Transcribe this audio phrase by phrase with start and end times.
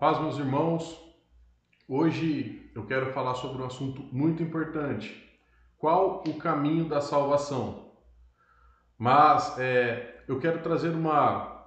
[0.00, 0.98] paz, meus irmãos.
[1.86, 5.30] Hoje eu quero falar sobre um assunto muito importante.
[5.76, 7.90] Qual o caminho da salvação?
[8.98, 11.66] Mas é, eu quero trazer uma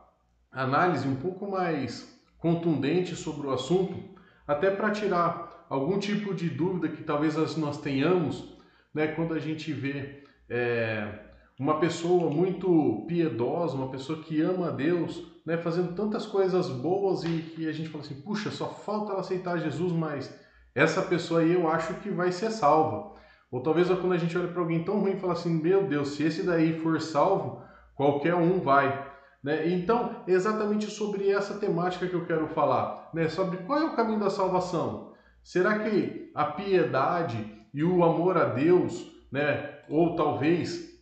[0.52, 4.04] análise um pouco mais contundente sobre o assunto,
[4.48, 8.58] até para tirar algum tipo de dúvida que talvez nós tenhamos,
[8.92, 11.20] né, quando a gente vê é,
[11.60, 17.24] uma pessoa muito piedosa, uma pessoa que ama a Deus, né, fazendo tantas coisas boas
[17.24, 20.34] e que a gente fala assim, puxa, só falta ela aceitar Jesus, mas
[20.74, 23.14] essa pessoa aí eu acho que vai ser salva.
[23.52, 26.10] Ou talvez quando a gente olha para alguém tão ruim e fala assim, meu Deus,
[26.10, 27.62] se esse daí for salvo,
[27.96, 29.12] qualquer um vai.
[29.44, 29.68] Né?
[29.70, 33.28] Então, é exatamente sobre essa temática que eu quero falar, né?
[33.28, 35.14] sobre qual é o caminho da salvação.
[35.44, 39.82] Será que a piedade e o amor a Deus, né?
[39.90, 40.93] ou talvez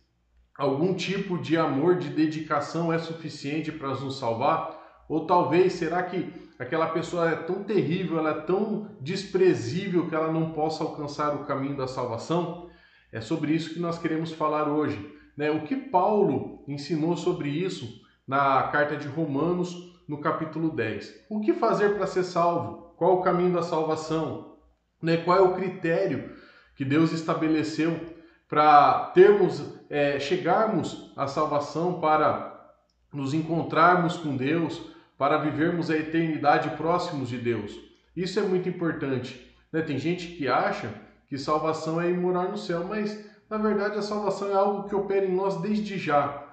[0.62, 5.04] algum tipo de amor, de dedicação é suficiente para nos salvar?
[5.08, 10.32] Ou talvez, será que aquela pessoa é tão terrível, ela é tão desprezível que ela
[10.32, 12.70] não possa alcançar o caminho da salvação?
[13.10, 15.12] É sobre isso que nós queremos falar hoje.
[15.36, 15.50] Né?
[15.50, 19.76] O que Paulo ensinou sobre isso na carta de Romanos,
[20.08, 21.26] no capítulo 10.
[21.28, 22.94] O que fazer para ser salvo?
[22.96, 24.58] Qual o caminho da salvação?
[25.02, 25.16] Né?
[25.16, 26.30] Qual é o critério
[26.76, 28.21] que Deus estabeleceu
[28.52, 32.70] para termos, é, chegarmos à salvação, para
[33.10, 34.78] nos encontrarmos com Deus,
[35.16, 37.74] para vivermos a eternidade próximos de Deus.
[38.14, 39.50] Isso é muito importante.
[39.72, 39.80] Né?
[39.80, 40.92] Tem gente que acha
[41.28, 44.94] que salvação é ir morar no céu, mas na verdade a salvação é algo que
[44.94, 46.46] opera em nós desde já.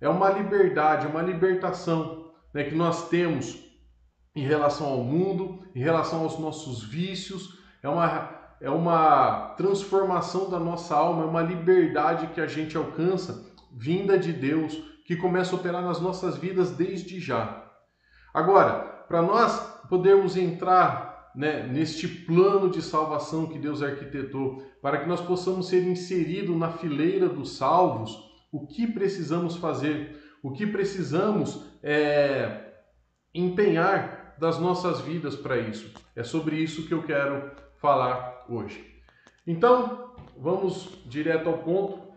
[0.00, 3.62] É uma liberdade, uma libertação né, que nós temos
[4.34, 7.58] em relação ao mundo, em relação aos nossos vícios.
[7.82, 13.44] É uma é uma transformação da nossa alma, é uma liberdade que a gente alcança
[13.72, 14.72] vinda de Deus,
[15.04, 17.68] que começa a operar nas nossas vidas desde já.
[18.32, 19.58] Agora, para nós
[19.88, 25.82] podermos entrar né, neste plano de salvação que Deus arquitetou, para que nós possamos ser
[25.82, 28.16] inseridos na fileira dos salvos,
[28.52, 30.16] o que precisamos fazer?
[30.40, 32.74] O que precisamos é,
[33.34, 35.92] empenhar das nossas vidas para isso?
[36.14, 38.84] É sobre isso que eu quero falar hoje.
[39.46, 42.12] Então, vamos direto ao ponto.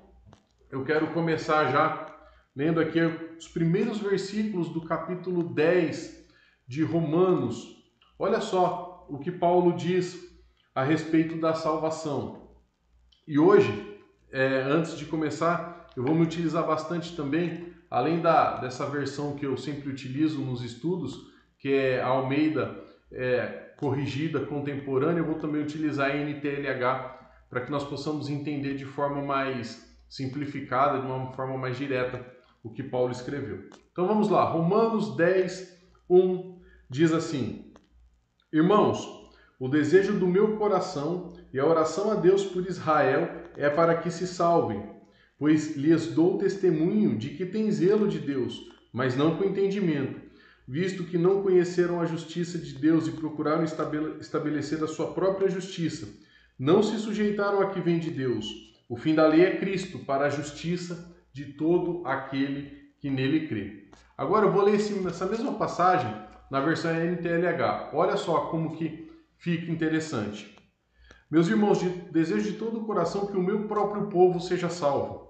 [0.70, 2.16] Eu quero começar já
[2.56, 3.00] lendo aqui
[3.38, 6.26] os primeiros versículos do capítulo 10
[6.68, 7.76] de Romanos.
[8.18, 10.18] Olha só o que Paulo diz
[10.74, 12.50] a respeito da salvação.
[13.28, 14.00] E hoje,
[14.32, 19.46] é, antes de começar, eu vou me utilizar bastante também, além da, dessa versão que
[19.46, 25.62] eu sempre utilizo nos estudos, que é a Almeida é, corrigida, contemporânea, eu vou também
[25.62, 27.16] utilizar a NTLH
[27.50, 32.26] para que nós possamos entender de forma mais simplificada, de uma forma mais direta,
[32.64, 33.70] o que Paulo escreveu.
[33.92, 35.78] Então vamos lá, Romanos 10,
[36.10, 36.60] 1
[36.90, 37.74] diz assim:
[38.52, 39.08] Irmãos,
[39.60, 44.10] o desejo do meu coração e a oração a Deus por Israel é para que
[44.10, 44.84] se salvem,
[45.38, 50.25] pois lhes dou testemunho de que tem zelo de Deus, mas não com entendimento
[50.68, 53.64] visto que não conheceram a justiça de Deus e procuraram
[54.20, 56.08] estabelecer a sua própria justiça.
[56.58, 58.46] Não se sujeitaram a que vem de Deus.
[58.90, 63.90] O fim da lei é Cristo, para a justiça de todo aquele que nele crê.
[64.18, 66.14] Agora eu vou ler essa mesma passagem
[66.50, 67.92] na versão NTLH.
[67.94, 70.56] Olha só como que fica interessante.
[71.30, 75.30] Meus irmãos, desejo de todo o coração que o meu próprio povo seja salvo.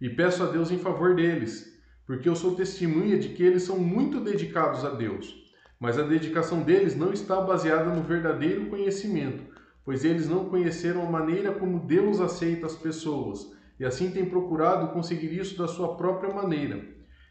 [0.00, 1.79] E peço a Deus em favor deles
[2.10, 5.32] porque eu sou testemunha de que eles são muito dedicados a Deus.
[5.78, 9.44] Mas a dedicação deles não está baseada no verdadeiro conhecimento,
[9.84, 14.92] pois eles não conheceram a maneira como Deus aceita as pessoas, e assim têm procurado
[14.92, 16.84] conseguir isso da sua própria maneira.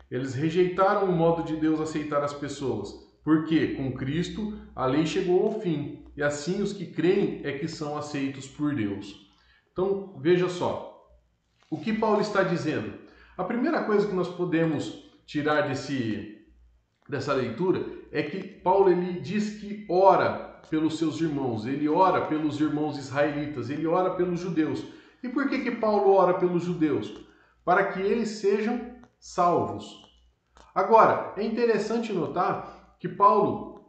[0.10, 5.44] Eles rejeitaram o modo de Deus aceitar as pessoas, porque com Cristo a lei chegou
[5.44, 9.30] ao fim, e assim os que creem é que são aceitos por Deus.
[9.74, 11.06] Então, veja só.
[11.70, 13.09] O que Paulo está dizendo?
[13.40, 16.46] A primeira coisa que nós podemos tirar desse,
[17.08, 22.60] dessa leitura é que Paulo ele diz que ora pelos seus irmãos, ele ora pelos
[22.60, 24.84] irmãos israelitas, ele ora pelos judeus.
[25.24, 27.16] E por que, que Paulo ora pelos judeus?
[27.64, 30.04] Para que eles sejam salvos.
[30.76, 33.86] Agora, é interessante notar que Paulo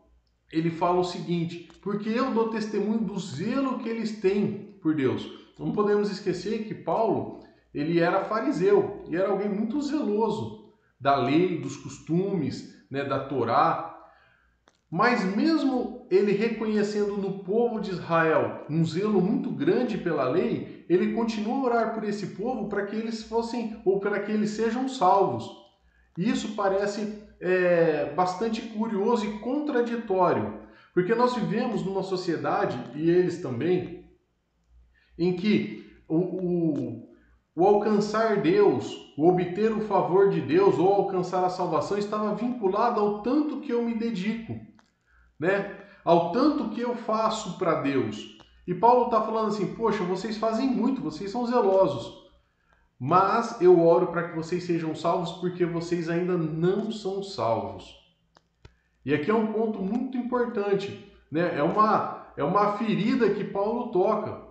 [0.53, 5.29] ele fala o seguinte: porque eu dou testemunho do zelo que eles têm por Deus.
[5.59, 11.61] Não podemos esquecer que Paulo ele era fariseu e era alguém muito zeloso da lei,
[11.61, 13.87] dos costumes, né, da Torá.
[14.91, 21.13] Mas mesmo ele reconhecendo no povo de Israel um zelo muito grande pela lei, ele
[21.13, 24.89] continua a orar por esse povo para que eles fossem ou para que eles sejam
[24.89, 25.49] salvos.
[26.19, 30.61] Isso parece é, bastante curioso e contraditório,
[30.93, 34.11] Porque nós vivemos numa sociedade, e eles também,
[35.17, 37.10] em que o, o,
[37.55, 43.01] o alcançar Deus, o obter o favor de Deus ou alcançar a salvação estava vinculado
[43.01, 44.59] ao tanto que eu me dedico,
[45.39, 45.79] né?
[46.05, 48.39] Ao tanto que eu faço para Deus.
[48.67, 52.21] E Paulo está falando assim: poxa, vocês fazem muito, vocês são zelosos.
[52.99, 57.99] Mas eu oro para que vocês sejam salvos porque vocês ainda não são salvos.
[59.05, 61.57] E aqui é um ponto muito importante, né?
[61.57, 64.43] É uma, é uma ferida que Paulo toca.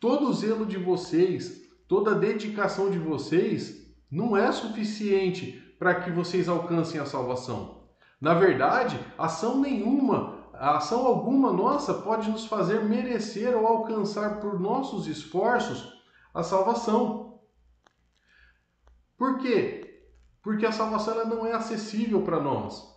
[0.00, 6.48] Todo zelo de vocês, toda a dedicação de vocês não é suficiente para que vocês
[6.48, 7.86] alcancem a salvação.
[8.20, 15.06] Na verdade, ação nenhuma, ação alguma nossa pode nos fazer merecer ou alcançar por nossos
[15.06, 15.92] esforços
[16.32, 17.40] a salvação.
[19.18, 20.02] Por quê?
[20.42, 22.94] Porque a salvação ela não é acessível para nós.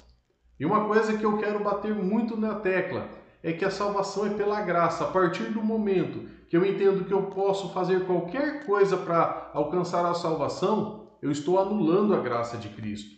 [0.60, 3.10] E uma coisa que eu quero bater muito na tecla
[3.42, 5.06] é que a salvação é pela graça.
[5.06, 10.06] A partir do momento que eu entendo que eu posso fazer qualquer coisa para alcançar
[10.06, 13.12] a salvação, eu estou anulando a graça de Cristo.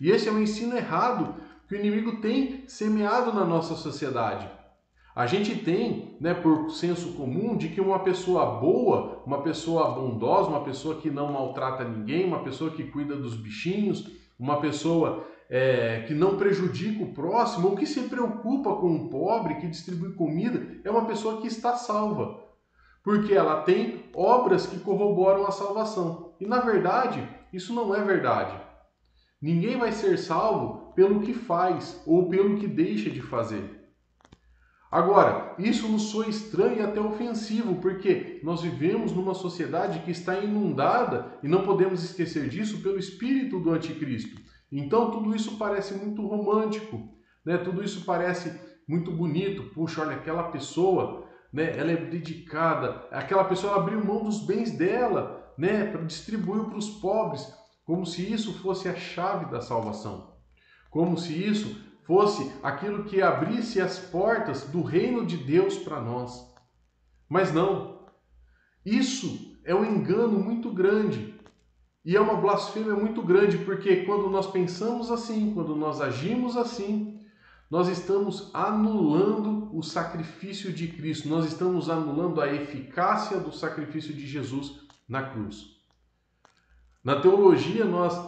[0.00, 1.34] E esse é um ensino errado
[1.66, 4.48] que o inimigo tem semeado na nossa sociedade.
[5.14, 10.48] A gente tem, né, por senso comum, de que uma pessoa boa, uma pessoa bondosa,
[10.48, 14.08] uma pessoa que não maltrata ninguém, uma pessoa que cuida dos bichinhos,
[14.38, 19.56] uma pessoa é, que não prejudica o próximo ou que se preocupa com o pobre,
[19.56, 22.47] que distribui comida, é uma pessoa que está salva.
[23.08, 26.34] Porque ela tem obras que corroboram a salvação.
[26.38, 28.54] E na verdade, isso não é verdade.
[29.40, 33.88] Ninguém vai ser salvo pelo que faz ou pelo que deixa de fazer.
[34.90, 40.38] Agora, isso nos soa estranho e até ofensivo, porque nós vivemos numa sociedade que está
[40.40, 44.38] inundada, e não podemos esquecer disso, pelo espírito do anticristo.
[44.70, 47.08] Então tudo isso parece muito romântico,
[47.42, 47.56] né?
[47.56, 48.52] Tudo isso parece
[48.86, 49.62] muito bonito.
[49.72, 51.76] Puxa, olha aquela pessoa, né?
[51.76, 53.06] Ela é dedicada.
[53.10, 55.84] Aquela pessoa abriu mão dos bens dela, né?
[55.90, 57.52] Para distribuir para os pobres,
[57.84, 60.34] como se isso fosse a chave da salvação,
[60.90, 66.46] como se isso fosse aquilo que abrisse as portas do reino de Deus para nós.
[67.28, 68.06] Mas não.
[68.84, 71.38] Isso é um engano muito grande.
[72.04, 77.17] E é uma blasfêmia muito grande, porque quando nós pensamos assim, quando nós agimos assim,
[77.70, 84.26] nós estamos anulando o sacrifício de Cristo, nós estamos anulando a eficácia do sacrifício de
[84.26, 85.76] Jesus na cruz.
[87.04, 88.18] Na teologia, nós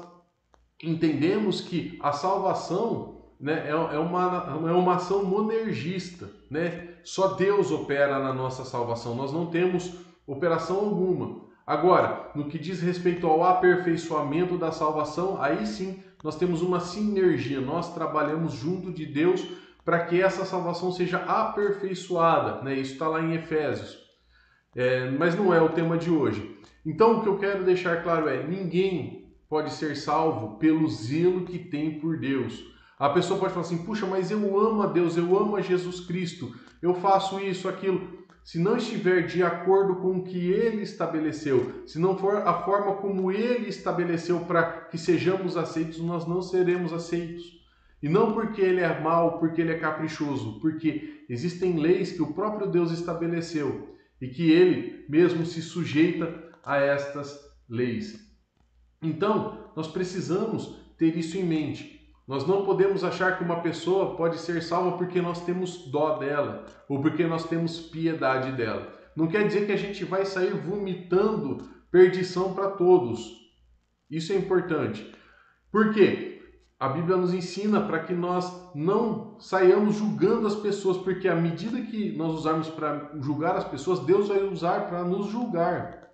[0.83, 6.31] entendemos que a salvação né, é, é, uma, é uma ação monergista.
[6.51, 6.95] Né?
[7.03, 9.95] Só Deus opera na nossa salvação, nós não temos
[10.27, 11.49] operação alguma.
[11.67, 17.61] Agora, no que diz respeito ao aperfeiçoamento da salvação, aí sim nós temos uma sinergia,
[17.61, 19.47] nós trabalhamos junto de Deus
[19.85, 22.63] para que essa salvação seja aperfeiçoada.
[22.63, 22.75] Né?
[22.75, 23.99] Isso está lá em Efésios.
[24.75, 26.59] É, mas não é o tema de hoje.
[26.85, 31.59] Então, o que eu quero deixar claro é: ninguém pode ser salvo pelo zelo que
[31.59, 32.65] tem por Deus.
[32.99, 36.01] A pessoa pode falar assim: puxa, mas eu amo a Deus, eu amo a Jesus
[36.01, 41.85] Cristo, eu faço isso, aquilo se não estiver de acordo com o que ele estabeleceu,
[41.87, 46.93] se não for a forma como ele estabeleceu para que sejamos aceitos, nós não seremos
[46.93, 47.61] aceitos.
[48.03, 52.33] E não porque ele é mau, porque ele é caprichoso, porque existem leis que o
[52.33, 58.19] próprio Deus estabeleceu e que ele mesmo se sujeita a estas leis.
[59.03, 62.00] Então, nós precisamos ter isso em mente.
[62.31, 66.65] Nós não podemos achar que uma pessoa pode ser salva porque nós temos dó dela
[66.89, 68.87] ou porque nós temos piedade dela.
[69.17, 73.37] Não quer dizer que a gente vai sair vomitando perdição para todos.
[74.09, 75.13] Isso é importante.
[75.73, 76.41] Por quê?
[76.79, 81.81] A Bíblia nos ensina para que nós não saiamos julgando as pessoas, porque a medida
[81.81, 86.13] que nós usarmos para julgar as pessoas, Deus vai usar para nos julgar.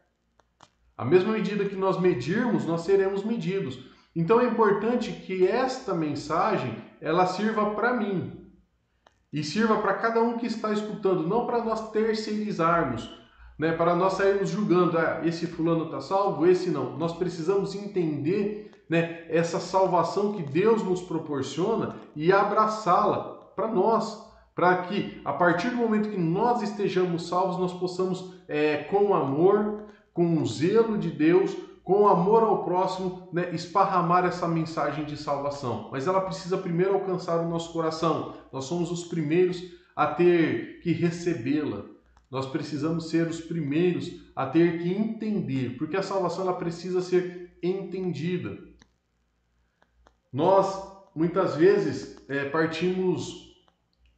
[0.97, 3.95] A mesma medida que nós medirmos, nós seremos medidos.
[4.17, 8.51] Então é importante que esta mensagem ela sirva para mim
[9.31, 13.15] e sirva para cada um que está escutando, não para nós terceirizarmos,
[13.59, 13.73] né?
[13.73, 16.97] Para nós sairmos julgando, ah, esse fulano está salvo, esse não.
[16.97, 19.27] Nós precisamos entender, né?
[19.29, 25.77] Essa salvação que Deus nos proporciona e abraçá-la para nós, para que a partir do
[25.77, 31.55] momento que nós estejamos salvos, nós possamos, é, com amor, com o zelo de Deus,
[31.87, 35.89] com amor ao próximo, né, esparramar essa mensagem de salvação.
[35.93, 38.35] Mas ela precisa primeiro alcançar o nosso coração.
[38.53, 39.63] Nós somos os primeiros
[39.95, 41.85] a ter que recebê-la.
[42.29, 47.57] Nós precisamos ser os primeiros a ter que entender, porque a salvação ela precisa ser
[47.63, 48.59] entendida.
[50.33, 53.55] Nós muitas vezes é, partimos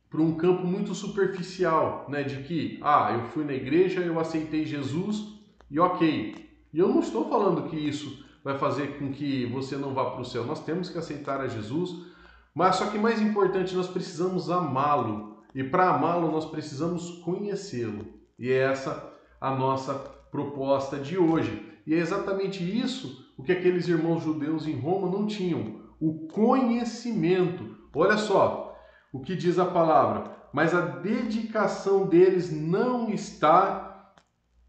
[0.09, 2.23] para um campo muito superficial, né?
[2.23, 5.39] De que, ah, eu fui na igreja, eu aceitei Jesus
[5.71, 6.48] e ok.
[6.73, 10.21] E eu não estou falando que isso vai fazer com que você não vá para
[10.21, 10.45] o céu.
[10.45, 12.07] Nós temos que aceitar a Jesus,
[12.55, 15.39] mas só que mais importante, nós precisamos amá-lo.
[15.55, 18.07] E para amá-lo, nós precisamos conhecê-lo.
[18.39, 19.95] E é essa a nossa
[20.31, 21.67] proposta de hoje.
[21.87, 27.77] E é exatamente isso o que aqueles irmãos judeus em Roma não tinham: o conhecimento.
[27.95, 28.77] Olha só,
[29.13, 33.88] o que diz a palavra, mas a dedicação deles não está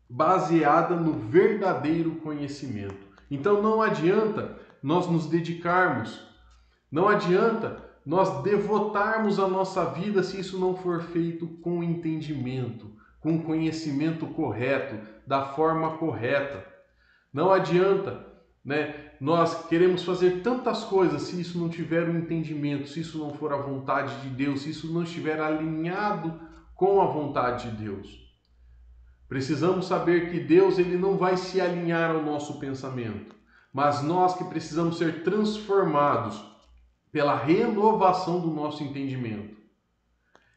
[0.10, 3.08] baseada no verdadeiro conhecimento.
[3.30, 6.20] Então não adianta nós nos dedicarmos,
[6.92, 13.44] não adianta nós devotarmos a nossa vida se isso não for feito com entendimento, com
[13.44, 14.96] conhecimento correto,
[15.28, 16.66] da forma correta.
[17.32, 18.26] Não adianta,
[18.66, 19.12] né?
[19.20, 23.34] nós queremos fazer tantas coisas se isso não tiver o um entendimento, se isso não
[23.34, 26.40] for a vontade de Deus, se isso não estiver alinhado
[26.74, 28.29] com a vontade de Deus.
[29.30, 33.36] Precisamos saber que Deus ele não vai se alinhar ao nosso pensamento,
[33.72, 36.44] mas nós que precisamos ser transformados
[37.12, 39.56] pela renovação do nosso entendimento.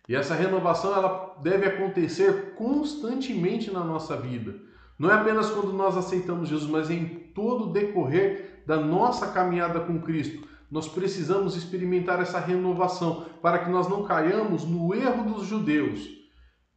[0.09, 4.55] E essa renovação ela deve acontecer constantemente na nossa vida.
[4.99, 9.81] Não é apenas quando nós aceitamos Jesus, mas em todo o decorrer da nossa caminhada
[9.81, 15.47] com Cristo, nós precisamos experimentar essa renovação para que nós não caiamos no erro dos
[15.47, 16.22] judeus,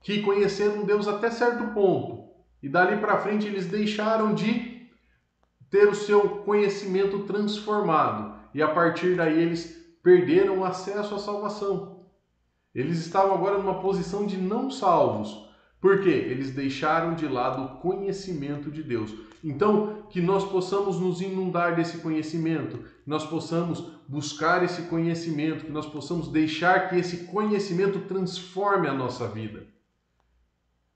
[0.06, 2.30] que conheceram Deus até certo ponto
[2.62, 4.88] e dali para frente eles deixaram de
[5.68, 12.06] ter o seu conhecimento transformado e a partir daí eles perderam acesso à salvação.
[12.74, 15.50] Eles estavam agora numa posição de não salvos.
[15.82, 16.10] Por quê?
[16.10, 19.12] Eles deixaram de lado o conhecimento de Deus.
[19.44, 25.72] Então, que nós possamos nos inundar desse conhecimento, que nós possamos buscar esse conhecimento, que
[25.72, 29.74] nós possamos deixar que esse conhecimento transforme a nossa vida.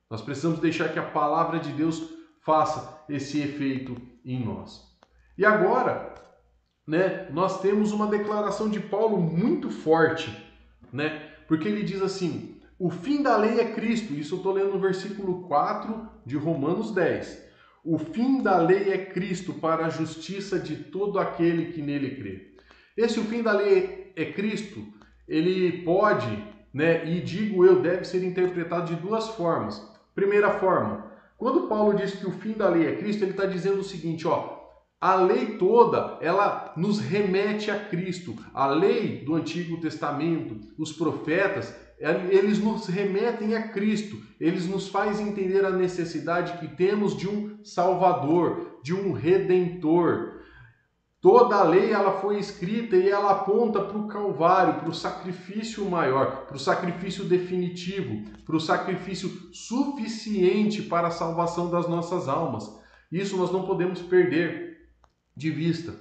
[0.10, 2.10] Nós precisamos deixar que a palavra de Deus
[2.42, 4.82] faça esse efeito em nós.
[5.38, 6.16] E agora,
[6.88, 10.36] né, nós temos uma declaração de Paulo muito forte,
[10.92, 11.30] né?
[11.48, 14.14] Porque ele diz assim: "O fim da lei é Cristo".
[14.14, 17.48] Isso eu estou lendo no versículo 4 de Romanos 10.
[17.86, 22.56] O fim da lei é Cristo para a justiça de todo aquele que nele crê.
[22.98, 24.86] Esse o fim da lei é Cristo,
[25.28, 29.88] ele pode, né, e digo eu, deve ser interpretado de duas formas.
[30.20, 31.06] Primeira forma,
[31.38, 34.28] quando Paulo diz que o fim da lei é Cristo, ele está dizendo o seguinte,
[34.28, 34.60] ó,
[35.00, 38.36] a lei toda, ela nos remete a Cristo.
[38.54, 41.74] A lei do Antigo Testamento, os profetas,
[42.30, 47.64] eles nos remetem a Cristo, eles nos fazem entender a necessidade que temos de um
[47.64, 50.29] Salvador, de um Redentor.
[51.22, 55.84] Toda a lei ela foi escrita e ela aponta para o Calvário, para o sacrifício
[55.90, 62.74] maior, para o sacrifício definitivo, para o sacrifício suficiente para a salvação das nossas almas.
[63.12, 64.90] Isso nós não podemos perder
[65.36, 65.94] de vista.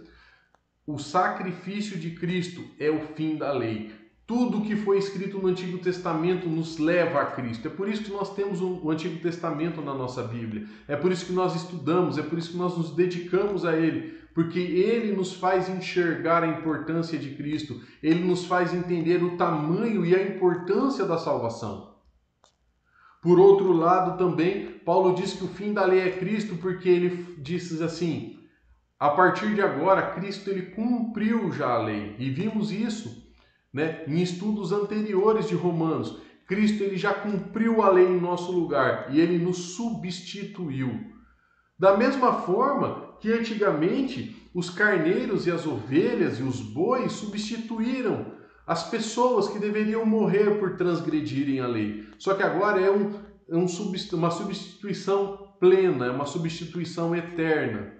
[0.86, 3.90] O sacrifício de Cristo é o fim da lei.
[4.24, 7.66] Tudo que foi escrito no Antigo Testamento nos leva a Cristo.
[7.66, 10.66] É por isso que nós temos o Antigo Testamento na nossa Bíblia.
[10.86, 14.17] É por isso que nós estudamos, é por isso que nós nos dedicamos a ele,
[14.38, 20.06] porque ele nos faz enxergar a importância de Cristo, ele nos faz entender o tamanho
[20.06, 21.96] e a importância da salvação.
[23.20, 27.34] Por outro lado, também, Paulo diz que o fim da lei é Cristo, porque ele
[27.38, 28.38] diz assim:
[28.96, 32.14] a partir de agora, Cristo ele cumpriu já a lei.
[32.20, 33.26] E vimos isso
[33.72, 34.04] né?
[34.06, 39.20] Em estudos anteriores de Romanos, Cristo ele já cumpriu a lei em nosso lugar e
[39.20, 41.12] ele nos substituiu.
[41.76, 48.88] Da mesma forma que antigamente os carneiros e as ovelhas e os bois substituíram as
[48.90, 52.06] pessoas que deveriam morrer por transgredirem a lei.
[52.18, 53.14] Só que agora é, um,
[53.48, 53.66] é um,
[54.12, 57.94] uma substituição plena, é uma substituição eterna.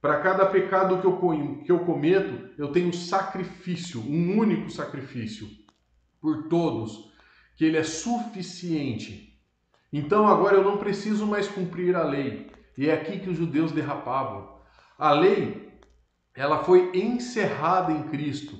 [0.00, 5.48] Para cada pecado que eu, que eu cometo, eu tenho sacrifício, um único sacrifício
[6.20, 7.10] por todos,
[7.56, 9.38] que ele é suficiente.
[9.92, 12.50] Então agora eu não preciso mais cumprir a lei.
[12.76, 14.53] E é aqui que os judeus derrapavam.
[14.98, 15.72] A lei,
[16.34, 18.56] ela foi encerrada em Cristo.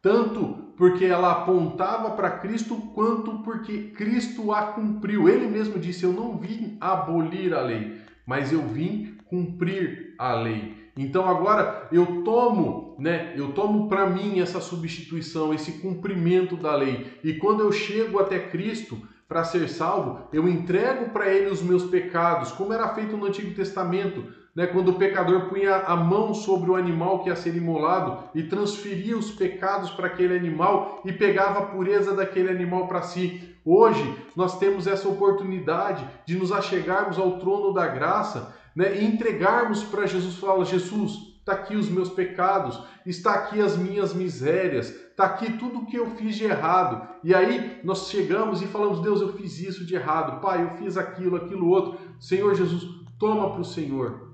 [0.00, 5.28] Tanto porque ela apontava para Cristo, quanto porque Cristo a cumpriu.
[5.28, 10.82] Ele mesmo disse: Eu não vim abolir a lei, mas eu vim cumprir a lei.
[10.96, 13.32] Então agora eu tomo, né?
[13.36, 17.18] Eu tomo para mim essa substituição, esse cumprimento da lei.
[17.24, 21.84] E quando eu chego até Cristo para ser salvo, eu entrego para ele os meus
[21.84, 24.41] pecados, como era feito no Antigo Testamento.
[24.54, 28.42] Né, quando o pecador punha a mão sobre o animal que ia ser imolado e
[28.42, 33.56] transferia os pecados para aquele animal e pegava a pureza daquele animal para si.
[33.64, 39.82] Hoje nós temos essa oportunidade de nos achegarmos ao trono da graça né, e entregarmos
[39.84, 40.36] para Jesus.
[40.36, 45.86] Fala, Jesus, está aqui os meus pecados, está aqui as minhas misérias, está aqui tudo
[45.86, 47.08] que eu fiz de errado.
[47.24, 50.98] E aí nós chegamos e falamos, Deus, eu fiz isso de errado, Pai, eu fiz
[50.98, 51.98] aquilo, aquilo outro.
[52.20, 52.82] Senhor Jesus,
[53.18, 54.31] toma para o Senhor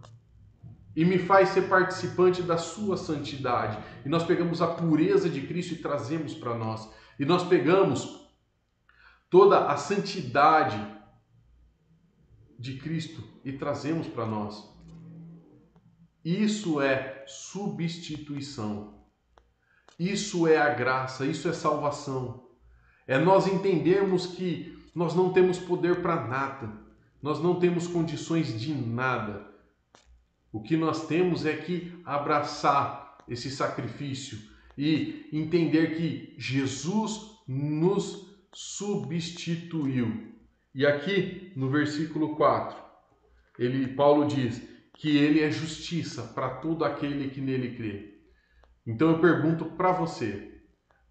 [0.99, 3.79] e me faz ser participante da sua santidade.
[4.05, 6.91] E nós pegamos a pureza de Cristo e trazemos para nós.
[7.21, 8.29] E nós pegamos
[9.31, 10.77] toda a santidade
[12.59, 14.69] de Cristo e trazemos para nós.
[16.25, 19.05] Isso é substituição.
[19.97, 22.49] Isso é a graça, isso é salvação.
[23.07, 26.73] É nós entendermos que nós não temos poder para nada,
[27.23, 29.47] nós não temos condições de nada
[30.53, 34.39] o que nós temos é que abraçar esse sacrifício
[34.77, 40.35] e entender que Jesus nos substituiu.
[40.75, 42.77] E aqui no versículo 4,
[43.59, 44.63] ele Paulo diz
[44.95, 48.19] que ele é justiça para todo aquele que nele crê.
[48.87, 50.63] Então eu pergunto para você: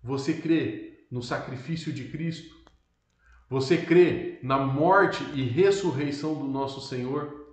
[0.02, 2.56] você crê no sacrifício de Cristo?
[3.50, 7.47] Você crê na morte e ressurreição do nosso Senhor?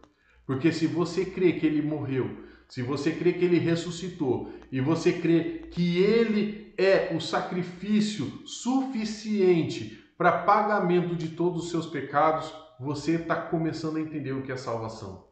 [0.47, 5.13] Porque se você crê que ele morreu, se você crê que ele ressuscitou e você
[5.13, 13.13] crê que ele é o sacrifício suficiente para pagamento de todos os seus pecados, você
[13.13, 15.27] está começando a entender o que é salvação.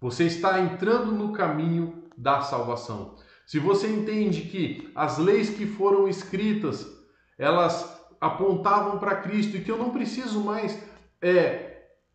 [0.00, 3.16] Você está entrando no caminho da salvação.
[3.46, 6.86] Se você entende que as leis que foram escritas,
[7.38, 10.78] elas apontavam para Cristo e que eu não preciso mais
[11.20, 11.63] é,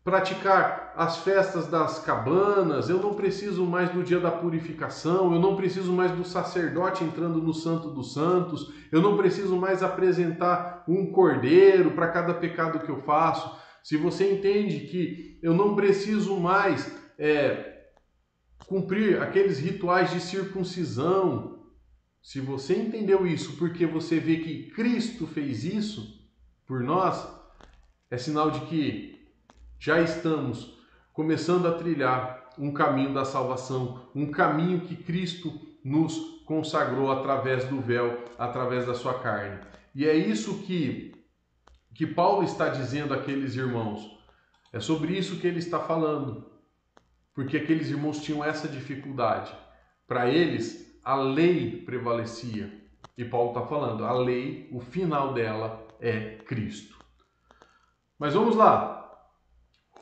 [0.02, 5.56] praticar as festas das cabanas, eu não preciso mais do dia da purificação, eu não
[5.56, 11.12] preciso mais do sacerdote entrando no Santo dos Santos, eu não preciso mais apresentar um
[11.12, 13.58] cordeiro para cada pecado que eu faço.
[13.84, 17.90] Se você entende que eu não preciso mais é,
[18.66, 21.60] cumprir aqueles rituais de circuncisão,
[22.22, 26.18] se você entendeu isso porque você vê que Cristo fez isso
[26.66, 27.26] por nós,
[28.10, 29.19] é sinal de que
[29.80, 30.78] já estamos
[31.10, 35.50] começando a trilhar um caminho da salvação, um caminho que Cristo
[35.82, 39.58] nos consagrou através do véu, através da sua carne.
[39.94, 41.10] E é isso que
[41.94, 44.18] que Paulo está dizendo àqueles irmãos.
[44.72, 46.50] É sobre isso que ele está falando.
[47.34, 49.52] Porque aqueles irmãos tinham essa dificuldade.
[50.06, 52.72] Para eles, a lei prevalecia.
[53.18, 56.96] E Paulo está falando, a lei, o final dela é Cristo.
[58.18, 58.99] Mas vamos lá,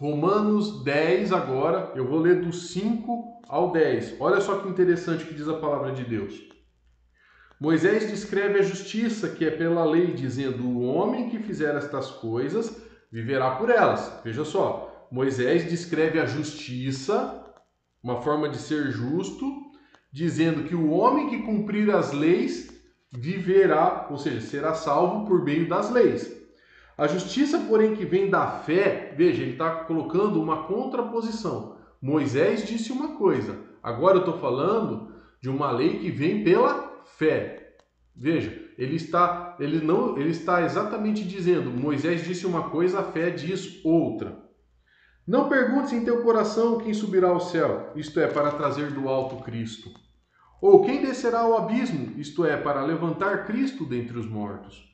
[0.01, 4.21] Romanos 10 agora, eu vou ler do 5 ao 10.
[4.21, 6.41] Olha só que interessante que diz a palavra de Deus.
[7.61, 12.81] Moisés descreve a justiça que é pela lei, dizendo: O homem que fizer estas coisas
[13.11, 14.21] viverá por elas.
[14.23, 17.45] Veja só, Moisés descreve a justiça,
[18.01, 19.45] uma forma de ser justo,
[20.13, 22.69] dizendo que o homem que cumprir as leis
[23.11, 26.39] viverá, ou seja, será salvo por meio das leis.
[26.97, 31.77] A justiça, porém, que vem da fé, veja, ele está colocando uma contraposição.
[32.01, 37.77] Moisés disse uma coisa, agora eu estou falando de uma lei que vem pela fé.
[38.15, 43.31] Veja, ele está, ele não, ele está exatamente dizendo: Moisés disse uma coisa, a fé
[43.31, 44.37] diz outra.
[45.27, 49.45] Não perguntes em teu coração quem subirá ao céu, isto é, para trazer do alto
[49.45, 49.91] Cristo.
[50.61, 54.89] Ou quem descerá ao abismo, isto é, para levantar Cristo dentre os mortos.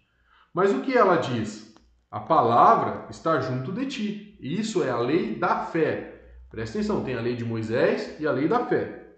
[0.52, 1.73] Mas o que ela diz?
[2.14, 4.38] A palavra está junto de ti.
[4.40, 6.36] Isso é a lei da fé.
[6.48, 9.16] Presta atenção, tem a lei de Moisés e a lei da fé.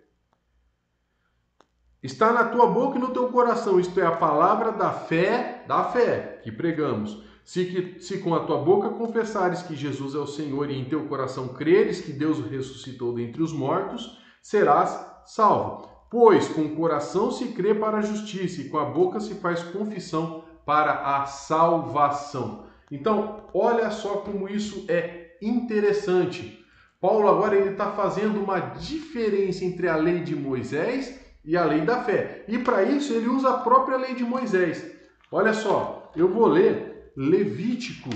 [2.02, 5.84] Está na tua boca e no teu coração, isto é a palavra da fé, da
[5.84, 7.22] fé que pregamos.
[7.44, 10.86] Se, que, se com a tua boca confessares que Jesus é o Senhor e em
[10.86, 15.86] teu coração creres que Deus o ressuscitou dentre os mortos, serás salvo.
[16.10, 19.62] Pois com o coração se crê para a justiça e com a boca se faz
[19.62, 22.64] confissão para a salvação.
[22.90, 26.64] Então, olha só como isso é interessante.
[27.00, 31.82] Paulo agora ele está fazendo uma diferença entre a lei de Moisés e a lei
[31.82, 32.44] da fé.
[32.48, 34.84] E para isso ele usa a própria lei de Moisés.
[35.30, 38.10] Olha só, eu vou ler Levítico,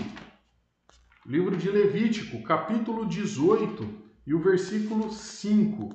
[1.27, 3.87] livro de Levítico, capítulo 18
[4.27, 5.91] e o versículo 5.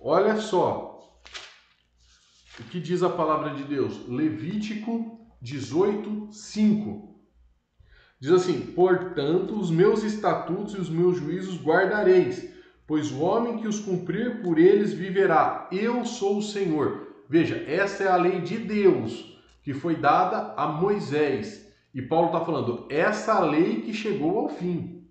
[0.00, 0.98] Olha só
[2.58, 4.08] o que diz a palavra de Deus.
[4.08, 7.07] Levítico 18, 5.
[8.20, 12.52] Diz assim: Portanto, os meus estatutos e os meus juízos guardareis,
[12.86, 15.68] pois o homem que os cumprir por eles viverá.
[15.70, 17.06] Eu sou o Senhor.
[17.28, 21.70] Veja, essa é a lei de Deus que foi dada a Moisés.
[21.94, 25.06] E Paulo está falando, essa lei que chegou ao fim.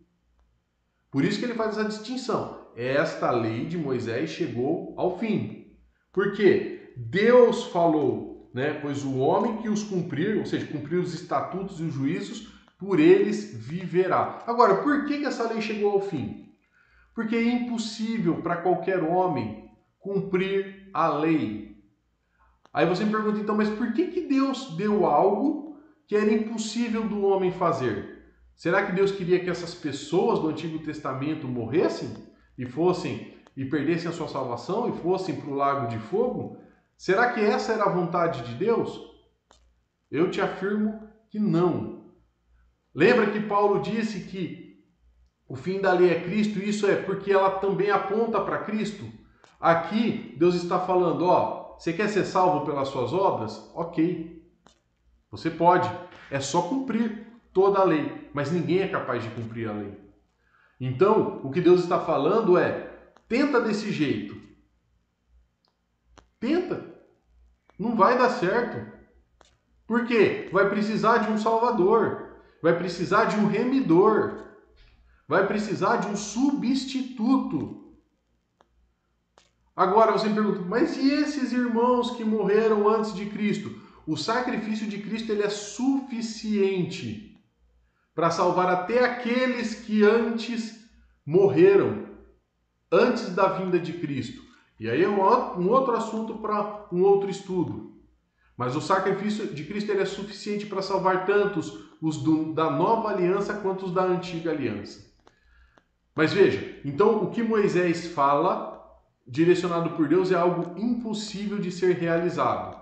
[1.12, 2.66] Por isso que ele faz essa distinção.
[2.76, 5.78] Esta lei de Moisés chegou ao fim.
[6.12, 6.92] Por quê?
[6.98, 8.74] Deus falou, né?
[8.82, 13.00] Pois o homem que os cumprir, ou seja, cumprir os estatutos e os juízos, por
[13.00, 14.44] eles viverá.
[14.46, 16.54] Agora, por que, que essa lei chegou ao fim?
[17.16, 21.76] Porque é impossível para qualquer homem cumprir a lei.
[22.72, 27.08] Aí você me pergunta, então, mas por que, que Deus deu algo que era impossível
[27.08, 28.18] do homem fazer?
[28.56, 32.14] Será que Deus queria que essas pessoas do Antigo Testamento morressem
[32.58, 36.58] e fossem e perdessem a sua salvação e fossem para o lago de fogo?
[36.96, 39.00] Será que essa era a vontade de Deus?
[40.10, 41.97] Eu te afirmo que não.
[42.98, 44.84] Lembra que Paulo disse que
[45.48, 49.06] o fim da lei é Cristo, isso é porque ela também aponta para Cristo?
[49.60, 53.70] Aqui Deus está falando, ó, você quer ser salvo pelas suas obras?
[53.76, 54.44] OK.
[55.30, 55.88] Você pode,
[56.32, 59.96] é só cumprir toda a lei, mas ninguém é capaz de cumprir a lei.
[60.82, 64.36] Então, o que Deus está falando é: tenta desse jeito.
[66.40, 66.84] Tenta.
[67.78, 68.92] Não vai dar certo.
[69.86, 70.50] Por quê?
[70.52, 72.27] Vai precisar de um salvador
[72.62, 74.46] vai precisar de um remidor,
[75.28, 77.84] vai precisar de um substituto.
[79.76, 83.80] Agora você me pergunta, mas e esses irmãos que morreram antes de Cristo?
[84.08, 87.38] O sacrifício de Cristo ele é suficiente
[88.16, 90.90] para salvar até aqueles que antes
[91.26, 92.08] morreram,
[92.92, 94.42] antes da vinda de Cristo.
[94.80, 97.96] E aí é um outro assunto para um outro estudo.
[98.56, 103.10] Mas o sacrifício de Cristo ele é suficiente para salvar tantos os do, da nova
[103.10, 105.08] aliança quanto os da antiga aliança.
[106.16, 108.84] Mas veja, então o que Moisés fala,
[109.28, 112.76] direcionado por Deus, é algo impossível de ser realizado.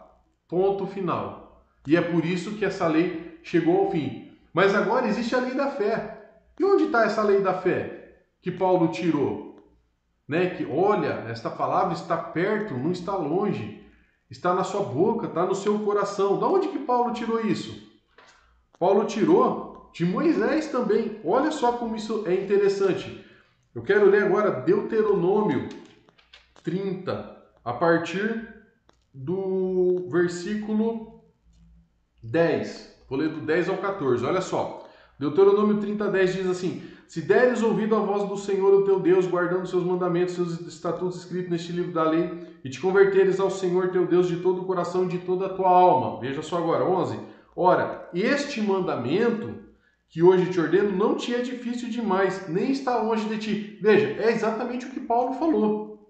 [0.48, 1.66] Ponto final.
[1.88, 4.32] E é por isso que essa lei chegou ao fim.
[4.54, 6.16] Mas agora existe a lei da fé.
[6.58, 9.60] E onde está essa lei da fé que Paulo tirou?
[10.28, 10.52] Né?
[10.52, 13.84] Que olha, esta palavra está perto, não está longe,
[14.30, 16.40] está na sua boca, está no seu coração.
[16.40, 17.85] Da onde que Paulo tirou isso?
[18.80, 21.20] Paulo tirou de Moisés também.
[21.24, 23.26] Olha só como isso é interessante.
[23.74, 25.70] Eu quero ler agora Deuteronômio
[26.64, 28.54] 30, a partir
[29.14, 31.24] do versículo
[32.24, 33.06] 10.
[33.10, 34.26] Vou ler do 10 ao 14.
[34.26, 34.86] Olha só.
[35.18, 39.26] Deuteronômio 30, 10 diz assim: Se deres ouvido à voz do Senhor, o teu Deus,
[39.26, 43.90] guardando seus mandamentos, seus estatutos escritos neste livro da lei, e te converteres ao Senhor
[43.92, 46.20] teu Deus de todo o coração e de toda a tua alma.
[46.20, 49.64] Veja só agora, 11 Ora, este mandamento
[50.10, 53.80] que hoje te ordeno não te é difícil demais, nem está longe de ti.
[53.82, 56.06] Veja, é exatamente o que Paulo falou.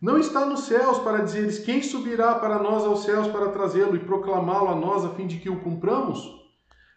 [0.00, 4.00] Não está nos céus para dizeres quem subirá para nós aos céus para trazê-lo e
[4.00, 6.20] proclamá-lo a nós a fim de que o cumpramos?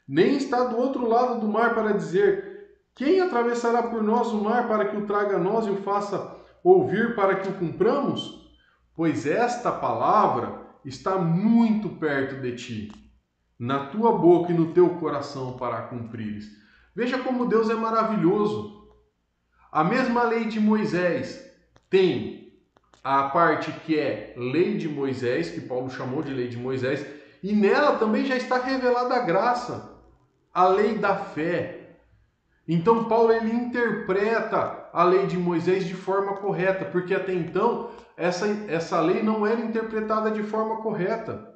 [0.06, 4.68] Nem está do outro lado do mar para dizer quem atravessará por nós o mar
[4.68, 8.46] para que o traga a nós e o faça ouvir para que o cumpramos?
[8.94, 13.05] Pois esta palavra está muito perto de ti
[13.58, 16.46] na tua boca e no teu coração para cumprires.
[16.96, 18.90] Veja como Deus é maravilhoso.
[19.72, 21.44] A mesma lei de Moisés
[21.90, 22.54] tem
[23.04, 27.06] a parte que é lei de Moisés, que Paulo chamou de lei de Moisés,
[27.44, 29.94] e nela também já está revelada a graça,
[30.54, 31.98] a lei da fé.
[32.68, 38.48] Então Paulo ele interpreta a lei de Moisés de forma correta, porque até então essa,
[38.68, 41.55] essa lei não era interpretada de forma correta.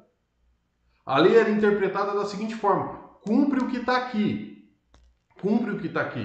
[1.10, 4.70] A lei era interpretada da seguinte forma: cumpre o que está aqui.
[5.42, 6.24] Cumpre o que está aqui.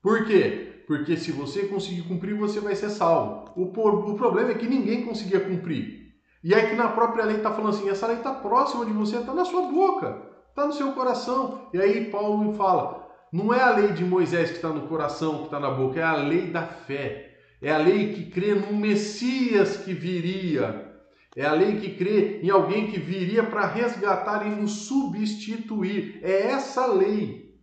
[0.00, 0.84] Por quê?
[0.86, 3.50] Porque se você conseguir cumprir, você vai ser salvo.
[3.56, 6.12] O, o problema é que ninguém conseguia cumprir.
[6.44, 9.16] E é que na própria lei está falando assim: essa lei está próxima de você,
[9.16, 11.68] está na sua boca, está no seu coração.
[11.74, 15.44] E aí Paulo fala: não é a lei de Moisés que está no coração, que
[15.46, 17.38] está na boca, é a lei da fé.
[17.60, 20.91] É a lei que crê no Messias que viria
[21.34, 26.20] é a lei que crê em alguém que viria para resgatar e nos substituir.
[26.22, 27.58] É essa lei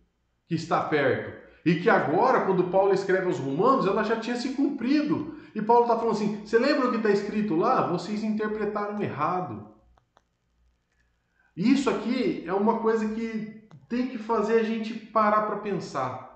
[0.48, 1.38] que está perto.
[1.64, 5.36] E que agora, quando Paulo escreve aos Romanos, ela já tinha se cumprido.
[5.54, 7.86] E Paulo está falando assim: você lembra o que está escrito lá?
[7.86, 9.70] Vocês interpretaram errado.
[11.56, 16.30] Isso aqui é uma coisa que tem que fazer a gente parar para pensar.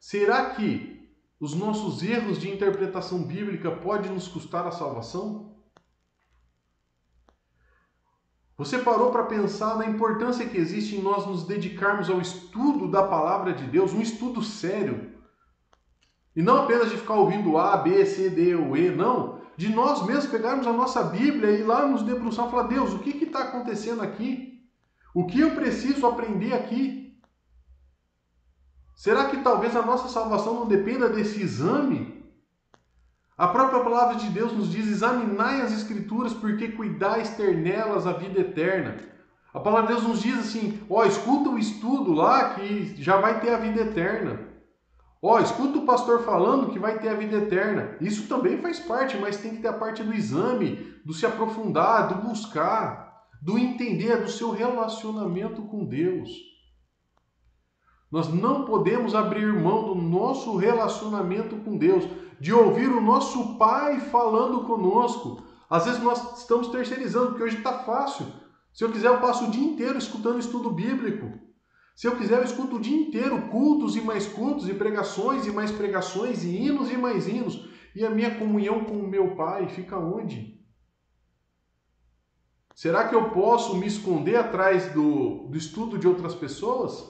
[0.00, 1.08] Será que
[1.38, 5.51] os nossos erros de interpretação bíblica podem nos custar a salvação?
[8.62, 13.02] Você parou para pensar na importância que existe em nós nos dedicarmos ao estudo da
[13.02, 15.10] palavra de Deus, um estudo sério?
[16.36, 19.40] E não apenas de ficar ouvindo A, B, C, D ou E, não.
[19.56, 23.00] De nós mesmos pegarmos a nossa Bíblia e lá nos debruçar e falar: Deus, o
[23.00, 24.62] que está acontecendo aqui?
[25.12, 27.20] O que eu preciso aprender aqui?
[28.94, 32.21] Será que talvez a nossa salvação não dependa desse exame?
[33.42, 38.12] A própria palavra de Deus nos diz: examinai as Escrituras, porque cuidais ter nelas a
[38.12, 38.98] vida eterna.
[39.52, 43.40] A palavra de Deus nos diz assim: ó, escuta o estudo lá que já vai
[43.40, 44.38] ter a vida eterna.
[45.20, 47.96] Ó, escuta o pastor falando que vai ter a vida eterna.
[48.00, 52.14] Isso também faz parte, mas tem que ter a parte do exame, do se aprofundar,
[52.14, 56.30] do buscar, do entender, do seu relacionamento com Deus.
[58.08, 62.04] Nós não podemos abrir mão do nosso relacionamento com Deus,
[62.42, 65.44] de ouvir o nosso Pai falando conosco.
[65.70, 68.26] Às vezes nós estamos terceirizando, porque hoje está fácil.
[68.72, 71.38] Se eu quiser, eu passo o dia inteiro escutando estudo bíblico.
[71.94, 75.52] Se eu quiser, eu escuto o dia inteiro cultos e mais cultos, e pregações e
[75.52, 77.64] mais pregações, e hinos e mais hinos.
[77.94, 80.60] E a minha comunhão com o meu Pai fica onde?
[82.74, 87.08] Será que eu posso me esconder atrás do, do estudo de outras pessoas?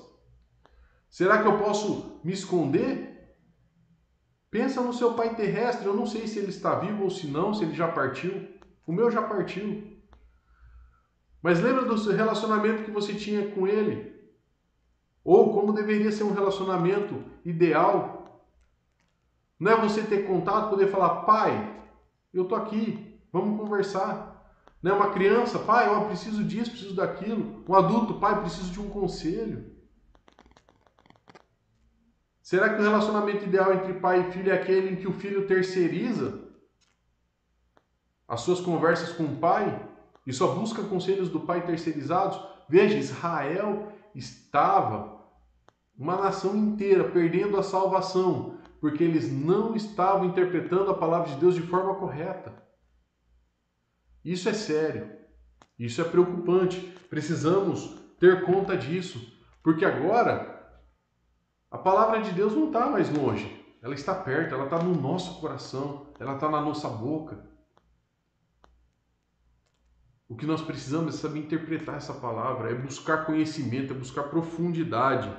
[1.09, 3.12] Será que eu posso me esconder?
[4.53, 7.55] Pensa no seu pai terrestre, eu não sei se ele está vivo ou se não,
[7.55, 8.47] se ele já partiu.
[8.87, 9.97] O meu já partiu.
[11.43, 14.15] Mas lembra do relacionamento que você tinha com ele?
[15.25, 18.45] Ou como deveria ser um relacionamento ideal.
[19.59, 21.75] Não é você ter contato, poder falar, pai,
[22.35, 24.55] eu tô aqui, vamos conversar.
[24.83, 27.65] Não é uma criança, pai, eu preciso disso, preciso daquilo.
[27.67, 29.72] Um adulto, pai, preciso de um conselho.
[32.53, 35.47] Será que o relacionamento ideal entre pai e filho é aquele em que o filho
[35.47, 36.39] terceiriza
[38.29, 39.89] as suas conversas com o pai
[40.27, 42.39] e só busca conselhos do pai terceirizados?
[42.69, 45.19] Veja, Israel estava
[45.97, 51.55] uma nação inteira perdendo a salvação, porque eles não estavam interpretando a palavra de Deus
[51.55, 52.53] de forma correta.
[54.23, 55.11] Isso é sério.
[55.79, 56.81] Isso é preocupante.
[57.09, 59.27] Precisamos ter conta disso,
[59.63, 60.52] porque agora
[61.73, 63.61] a palavra de Deus não está mais longe.
[63.81, 67.51] Ela está perto, ela está no nosso coração, ela está na nossa boca.
[70.29, 75.35] O que nós precisamos é saber interpretar essa palavra, é buscar conhecimento, é buscar profundidade.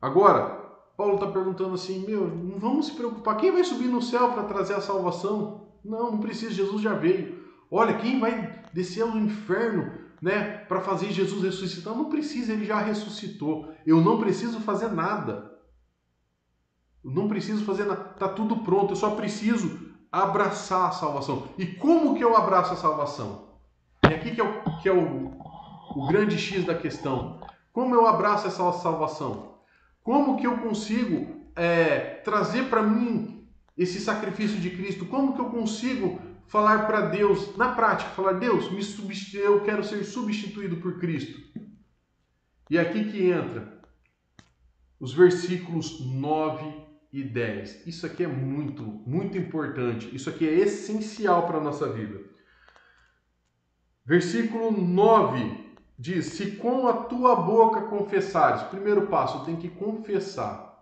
[0.00, 0.64] Agora,
[0.96, 3.36] Paulo está perguntando assim: meu, não vamos se preocupar.
[3.36, 5.68] Quem vai subir no céu para trazer a salvação?
[5.84, 7.44] Não, não precisa, Jesus já veio.
[7.70, 11.94] Olha, quem vai descer ao inferno né, para fazer Jesus ressuscitar?
[11.94, 13.74] Não precisa, ele já ressuscitou.
[13.84, 15.52] Eu não preciso fazer nada.
[17.04, 18.12] Eu não preciso fazer nada.
[18.12, 21.46] Está tudo pronto, eu só preciso abraçar a salvação.
[21.58, 23.50] E como que eu abraço a salvação?
[24.08, 25.32] E aqui que é o, que é o,
[25.94, 27.38] o grande X da questão.
[27.70, 29.58] Como eu abraço essa salvação?
[30.02, 35.04] Como que eu consigo é, trazer para mim esse sacrifício de Cristo?
[35.04, 38.84] Como que eu consigo falar para Deus, na prática, falar, Deus, me
[39.38, 41.40] eu quero ser substituído por Cristo.
[42.70, 43.80] E aqui que entra
[44.98, 47.86] os versículos 9 e 10.
[47.86, 50.14] Isso aqui é muito, muito importante.
[50.14, 52.20] Isso aqui é essencial para a nossa vida.
[54.04, 60.74] Versículo 9 diz: Se com a tua boca confessares, primeiro passo, tem que confessar.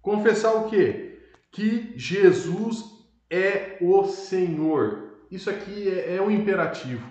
[0.00, 1.20] Confessar o quê?
[1.52, 2.95] Que Jesus
[3.30, 5.04] é o Senhor.
[5.30, 7.06] Isso aqui é, é um imperativo.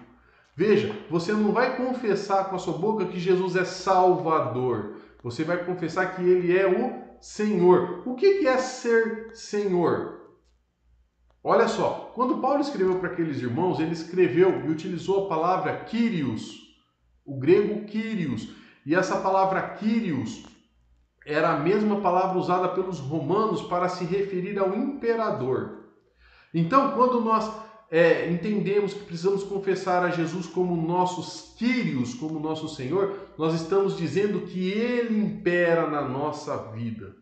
[0.56, 4.96] Veja, você não vai confessar com a sua boca que Jesus é Salvador.
[5.22, 8.04] Você vai confessar que Ele é o Senhor.
[8.06, 10.16] O que é ser Senhor?
[11.44, 16.76] Olha só, quando Paulo escreveu para aqueles irmãos, ele escreveu e utilizou a palavra Kyrios,
[17.24, 18.50] o grego Kyrios.
[18.84, 20.44] E essa palavra Kyrios
[21.24, 25.85] era a mesma palavra usada pelos romanos para se referir ao imperador.
[26.58, 27.52] Então, quando nós
[27.92, 33.98] é, entendemos que precisamos confessar a Jesus como nossos Kyrios, como nosso Senhor, nós estamos
[33.98, 37.14] dizendo que Ele impera na nossa vida.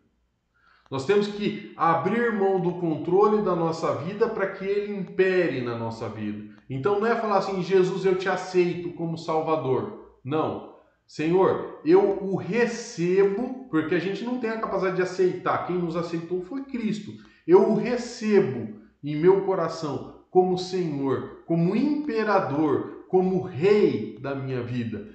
[0.92, 5.76] Nós temos que abrir mão do controle da nossa vida para que ele impere na
[5.76, 6.54] nossa vida.
[6.70, 10.18] Então não é falar assim, Jesus, eu te aceito como Salvador.
[10.24, 10.76] Não.
[11.08, 15.66] Senhor, eu o recebo, porque a gente não tem a capacidade de aceitar.
[15.66, 17.12] Quem nos aceitou foi Cristo.
[17.48, 25.08] Eu o recebo em meu coração como Senhor, como imperador, como rei da minha vida.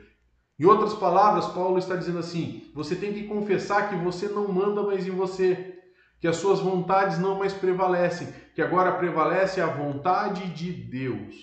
[0.57, 4.83] Em outras palavras, Paulo está dizendo assim: você tem que confessar que você não manda
[4.83, 5.77] mais em você,
[6.20, 11.40] que as suas vontades não mais prevalecem, que agora prevalece a vontade de Deus.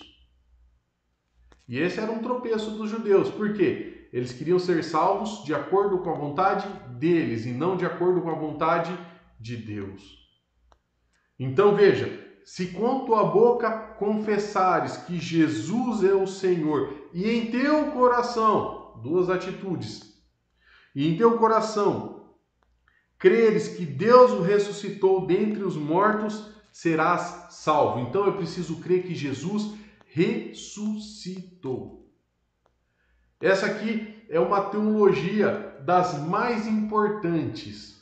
[1.68, 4.08] E esse era um tropeço dos judeus, por quê?
[4.12, 6.66] Eles queriam ser salvos de acordo com a vontade
[6.98, 8.96] deles e não de acordo com a vontade
[9.38, 10.16] de Deus.
[11.38, 17.90] Então veja, se com tua boca confessares que Jesus é o Senhor e em teu
[17.90, 20.14] coração, duas atitudes,
[20.94, 22.36] e em teu coração
[23.18, 28.08] creres que Deus o ressuscitou dentre os mortos, serás salvo.
[28.08, 29.74] Então eu preciso crer que Jesus
[30.06, 32.08] ressuscitou.
[33.40, 38.00] Essa aqui é uma teologia das mais importantes.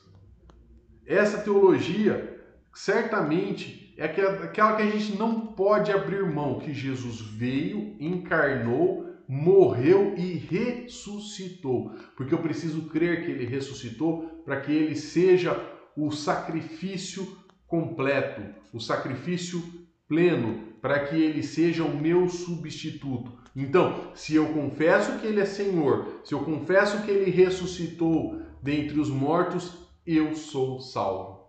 [1.06, 7.96] Essa teologia, certamente, é aquela que a gente não pode abrir mão, que Jesus veio,
[8.00, 11.92] encarnou, morreu e ressuscitou.
[12.16, 15.58] Porque eu preciso crer que ele ressuscitou para que ele seja
[15.96, 19.62] o sacrifício completo, o sacrifício
[20.08, 23.32] pleno, para que ele seja o meu substituto.
[23.56, 28.98] Então, se eu confesso que ele é Senhor, se eu confesso que ele ressuscitou dentre
[28.98, 31.44] os mortos, eu sou salvo.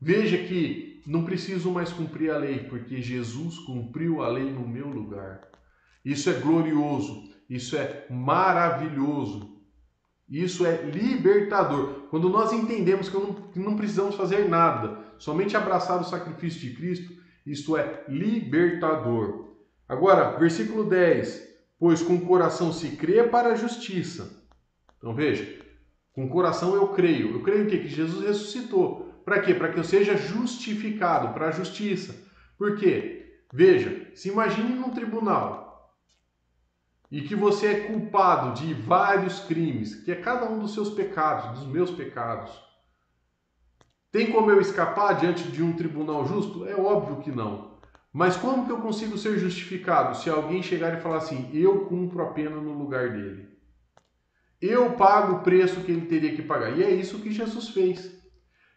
[0.00, 4.88] Veja que não preciso mais cumprir a lei, porque Jesus cumpriu a lei no meu
[4.88, 5.48] lugar.
[6.04, 9.60] Isso é glorioso, isso é maravilhoso,
[10.28, 12.06] isso é libertador.
[12.10, 16.74] Quando nós entendemos que não, que não precisamos fazer nada, somente abraçar o sacrifício de
[16.74, 17.12] Cristo,
[17.44, 19.56] isto é libertador.
[19.88, 24.46] Agora, versículo 10: Pois com o coração se crê para a justiça.
[24.98, 25.60] Então veja,
[26.12, 27.34] com o coração eu creio.
[27.34, 27.78] Eu creio em quê?
[27.78, 29.09] Que Jesus ressuscitou.
[29.30, 29.54] Para quê?
[29.54, 32.16] Para que eu seja justificado, para a justiça.
[32.58, 33.44] Por quê?
[33.52, 35.94] Veja, se imagine num tribunal
[37.08, 41.60] e que você é culpado de vários crimes, que é cada um dos seus pecados,
[41.60, 42.50] dos meus pecados.
[44.10, 46.66] Tem como eu escapar diante de um tribunal justo?
[46.66, 47.78] É óbvio que não.
[48.12, 52.20] Mas como que eu consigo ser justificado se alguém chegar e falar assim: eu cumpro
[52.20, 53.48] a pena no lugar dele?
[54.60, 56.76] Eu pago o preço que ele teria que pagar.
[56.76, 58.19] E é isso que Jesus fez.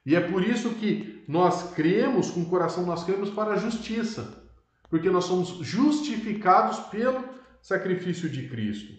[0.05, 4.43] E é por isso que nós cremos, com o coração nós cremos para a justiça.
[4.89, 7.23] Porque nós somos justificados pelo
[7.61, 8.93] sacrifício de Cristo.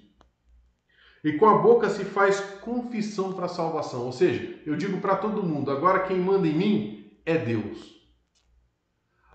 [1.23, 4.05] E com a boca se faz confissão para a salvação.
[4.05, 7.95] Ou seja, eu digo para todo mundo: agora quem manda em mim é Deus.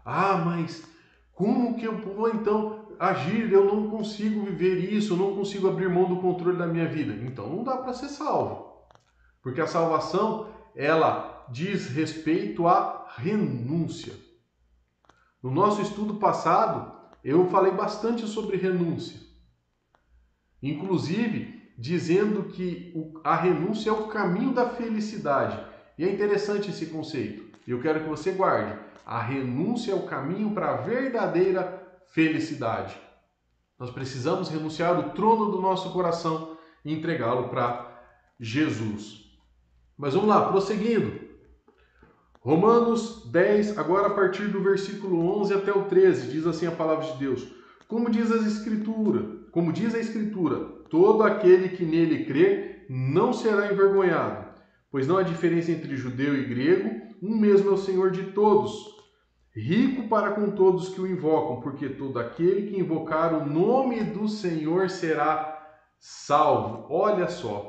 [0.05, 0.87] Ah, mas
[1.33, 3.51] como que eu vou então agir?
[3.51, 7.13] Eu não consigo viver isso, eu não consigo abrir mão do controle da minha vida.
[7.13, 8.69] Então não dá para ser salvo.
[9.41, 14.13] Porque a salvação, ela diz respeito à renúncia.
[15.41, 16.91] No nosso estudo passado,
[17.23, 19.19] eu falei bastante sobre renúncia.
[20.61, 25.57] Inclusive, dizendo que a renúncia é o caminho da felicidade.
[25.97, 27.57] E é interessante esse conceito.
[27.67, 28.79] Eu quero que você guarde.
[29.05, 32.99] A renúncia é o caminho para a verdadeira felicidade.
[33.77, 38.03] Nós precisamos renunciar ao trono do nosso coração e entregá-lo para
[38.39, 39.25] Jesus.
[39.97, 41.28] Mas vamos lá, prosseguindo.
[42.41, 47.05] Romanos 10, agora a partir do versículo 11 até o 13, diz assim a palavra
[47.05, 47.47] de Deus:
[47.87, 53.71] Como diz as escrituras, como diz a escritura, Todo aquele que nele crê não será
[53.71, 54.47] envergonhado,
[54.91, 56.89] pois não há diferença entre judeu e grego,
[57.21, 58.73] um mesmo é o Senhor de todos,
[59.55, 64.27] rico para com todos que o invocam, porque todo aquele que invocar o nome do
[64.27, 66.87] Senhor será salvo.
[66.89, 67.68] Olha só.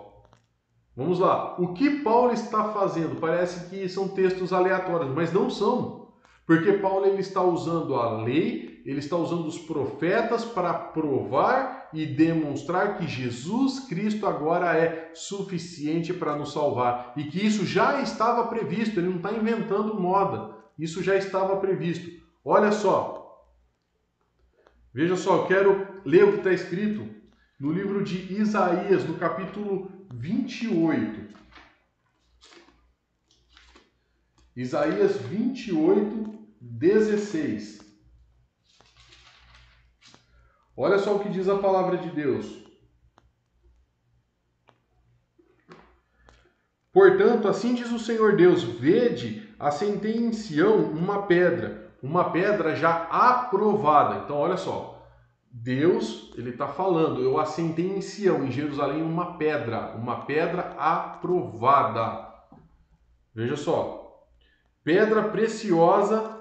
[0.97, 1.55] Vamos lá.
[1.59, 3.21] O que Paulo está fazendo?
[3.21, 6.01] Parece que são textos aleatórios, mas não são.
[6.47, 12.07] Porque Paulo ele está usando a lei, ele está usando os profetas para provar e
[12.07, 18.49] demonstrar que Jesus Cristo agora é suficiente para nos salvar e que isso já estava
[18.49, 22.11] previsto, ele não está inventando moda, isso já estava previsto.
[22.45, 23.45] Olha só,
[24.93, 27.07] veja só, eu quero ler o que está escrito
[27.61, 31.35] no livro de Isaías, no capítulo 28.
[34.55, 37.81] Isaías 28, 16.
[40.77, 42.63] Olha só o que diz a palavra de Deus.
[46.93, 53.05] Portanto, assim diz o Senhor Deus: Vede, assentei em Sião uma pedra, uma pedra já
[53.05, 54.25] aprovada.
[54.25, 55.00] Então, olha só,
[55.51, 62.29] Deus, ele está falando: Eu assentei em Sião, em Jerusalém, uma pedra, uma pedra aprovada.
[63.35, 64.29] Veja só,
[64.85, 66.39] pedra preciosa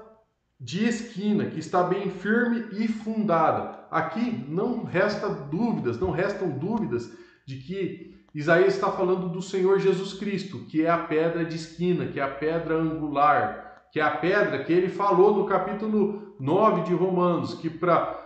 [0.59, 3.79] de esquina, que está bem firme e fundada.
[3.89, 7.11] Aqui não resta dúvidas, não restam dúvidas
[7.47, 12.05] de que Isaías está falando do Senhor Jesus Cristo, que é a pedra de esquina,
[12.07, 16.83] que é a pedra angular, que é a pedra que ele falou no capítulo 9
[16.83, 18.18] de Romanos, que para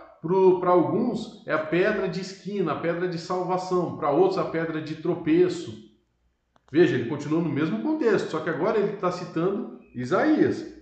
[0.58, 4.80] para alguns é a pedra de esquina, a pedra de salvação, para outros a pedra
[4.80, 5.92] de tropeço.
[6.72, 10.74] Veja, ele continua no mesmo contexto, só que agora ele está citando Isaías.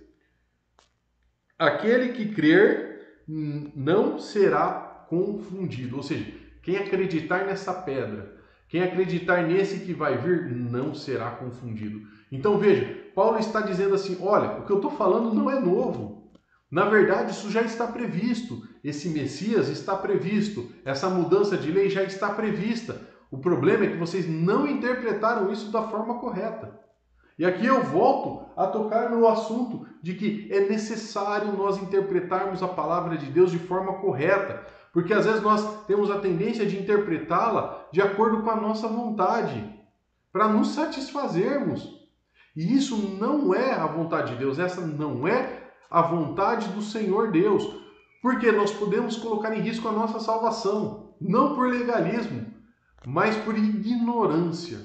[1.59, 5.97] Aquele que crer não será confundido.
[5.97, 6.25] Ou seja,
[6.61, 8.37] quem acreditar nessa pedra,
[8.69, 12.01] quem acreditar nesse que vai vir, não será confundido.
[12.31, 16.22] Então veja, Paulo está dizendo assim: olha, o que eu estou falando não é novo.
[16.73, 18.67] Na verdade, isso já está previsto.
[18.83, 20.71] Esse Messias está previsto.
[20.83, 22.99] Essa mudança de lei já está prevista.
[23.29, 26.79] O problema é que vocês não interpretaram isso da forma correta.
[27.37, 32.67] E aqui eu volto a tocar no assunto de que é necessário nós interpretarmos a
[32.67, 37.87] palavra de Deus de forma correta, porque às vezes nós temos a tendência de interpretá-la
[37.91, 39.63] de acordo com a nossa vontade,
[40.31, 42.01] para nos satisfazermos.
[42.55, 45.62] E isso não é a vontade de Deus, essa não é
[45.93, 47.71] a vontade do Senhor Deus,
[48.19, 52.47] porque nós podemos colocar em risco a nossa salvação, não por legalismo,
[53.05, 54.79] mas por ignorância.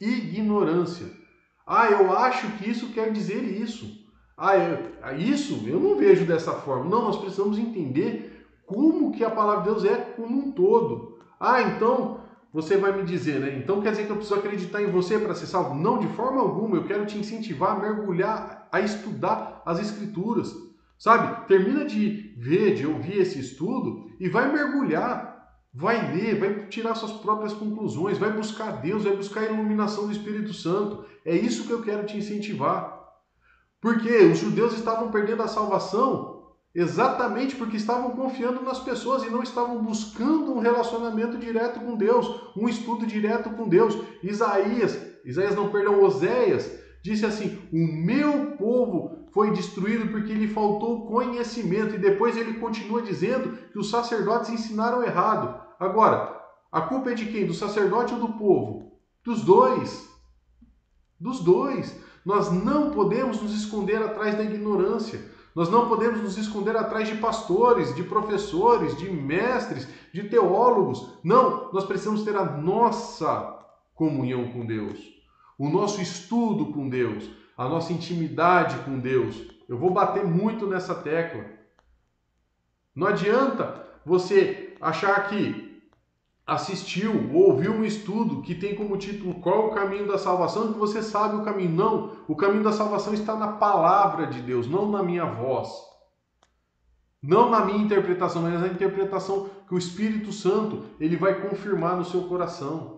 [0.00, 1.06] Ignorância.
[1.66, 4.06] Ah, eu acho que isso quer dizer isso.
[4.36, 4.52] Ah,
[5.02, 6.84] ah, isso eu não vejo dessa forma.
[6.84, 11.18] Não, nós precisamos entender como que a palavra de Deus é como um todo.
[11.40, 12.20] Ah, então
[12.52, 13.58] você vai me dizer, né?
[13.58, 15.74] Então quer dizer que eu preciso acreditar em você para ser salvo?
[15.74, 16.76] Não, de forma alguma.
[16.76, 20.54] Eu quero te incentivar a mergulhar a estudar as Escrituras.
[20.98, 21.46] Sabe?
[21.46, 25.36] Termina de ver, de ouvir esse estudo e vai mergulhar.
[25.72, 30.12] Vai ler, vai tirar suas próprias conclusões, vai buscar Deus, vai buscar a iluminação do
[30.12, 31.04] Espírito Santo.
[31.24, 32.98] É isso que eu quero te incentivar.
[33.80, 36.38] Porque os judeus estavam perdendo a salvação
[36.74, 42.52] exatamente porque estavam confiando nas pessoas e não estavam buscando um relacionamento direto com Deus,
[42.56, 43.96] um estudo direto com Deus.
[44.22, 46.70] Isaías, Isaías não, perdão, Oséias,
[47.02, 51.94] disse assim: O meu povo foi destruído porque lhe faltou conhecimento.
[51.94, 55.60] E depois ele continua dizendo que os sacerdotes ensinaram errado.
[55.78, 56.36] Agora,
[56.72, 57.46] a culpa é de quem?
[57.46, 58.92] Do sacerdote ou do povo?
[59.24, 60.08] Dos dois.
[61.20, 61.94] Dos dois.
[62.24, 65.20] Nós não podemos nos esconder atrás da ignorância.
[65.54, 71.18] Nós não podemos nos esconder atrás de pastores, de professores, de mestres, de teólogos.
[71.24, 73.56] Não, nós precisamos ter a nossa
[73.94, 75.17] comunhão com Deus
[75.58, 79.36] o nosso estudo com Deus, a nossa intimidade com Deus.
[79.68, 81.44] Eu vou bater muito nessa tecla.
[82.94, 85.68] Não adianta você achar que
[86.46, 90.78] assistiu ou ouviu um estudo que tem como título Qual o caminho da salvação, que
[90.78, 91.70] você sabe o caminho.
[91.70, 95.68] Não, o caminho da salvação está na palavra de Deus, não na minha voz.
[97.22, 102.04] Não na minha interpretação, mas na interpretação que o Espírito Santo ele vai confirmar no
[102.04, 102.97] seu coração.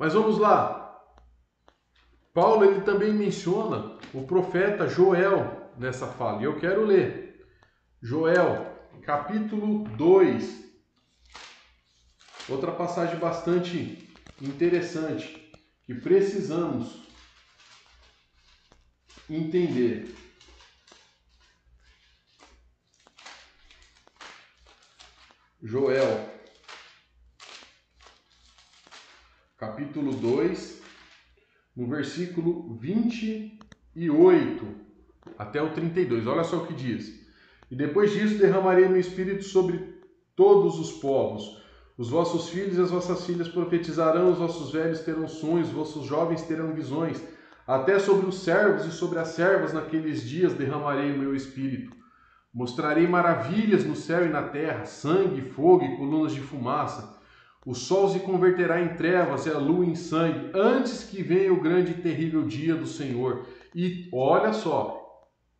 [0.00, 0.98] Mas vamos lá.
[2.32, 6.40] Paulo ele também menciona o profeta Joel nessa fala.
[6.40, 7.46] E eu quero ler.
[8.00, 10.72] Joel, capítulo 2.
[12.48, 15.52] Outra passagem bastante interessante
[15.84, 17.06] que precisamos
[19.28, 20.14] entender.
[25.62, 26.39] Joel
[29.60, 30.80] capítulo 2,
[31.76, 34.66] no versículo 28
[35.38, 36.26] até o 32.
[36.26, 37.28] Olha só o que diz.
[37.70, 40.00] E depois disso derramarei meu espírito sobre
[40.34, 41.60] todos os povos.
[41.98, 46.06] Os vossos filhos e as vossas filhas profetizarão, os vossos velhos terão sonhos, os vossos
[46.06, 47.22] jovens terão visões.
[47.66, 51.94] Até sobre os servos e sobre as servas naqueles dias derramarei o meu espírito.
[52.52, 57.19] Mostrarei maravilhas no céu e na terra, sangue, fogo e colunas de fumaça.
[57.64, 61.60] O sol se converterá em trevas e a lua em sangue, antes que venha o
[61.60, 63.46] grande e terrível dia do Senhor.
[63.74, 65.00] E olha só,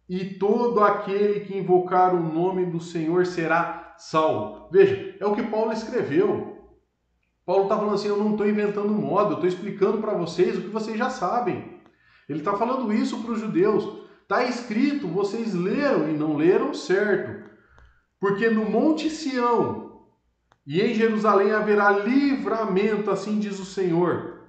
[0.09, 4.69] e todo aquele que invocar o nome do Senhor será salvo.
[4.73, 6.51] Veja, é o que Paulo escreveu.
[7.45, 10.63] Paulo está falando assim: eu não estou inventando moda, eu estou explicando para vocês o
[10.63, 11.81] que vocês já sabem.
[12.29, 14.01] Ele está falando isso para os judeus.
[14.23, 17.51] Está escrito, vocês leram e não leram certo.
[18.21, 19.90] Porque no Monte Sião,
[20.67, 24.41] e em Jerusalém haverá livramento, assim diz o Senhor.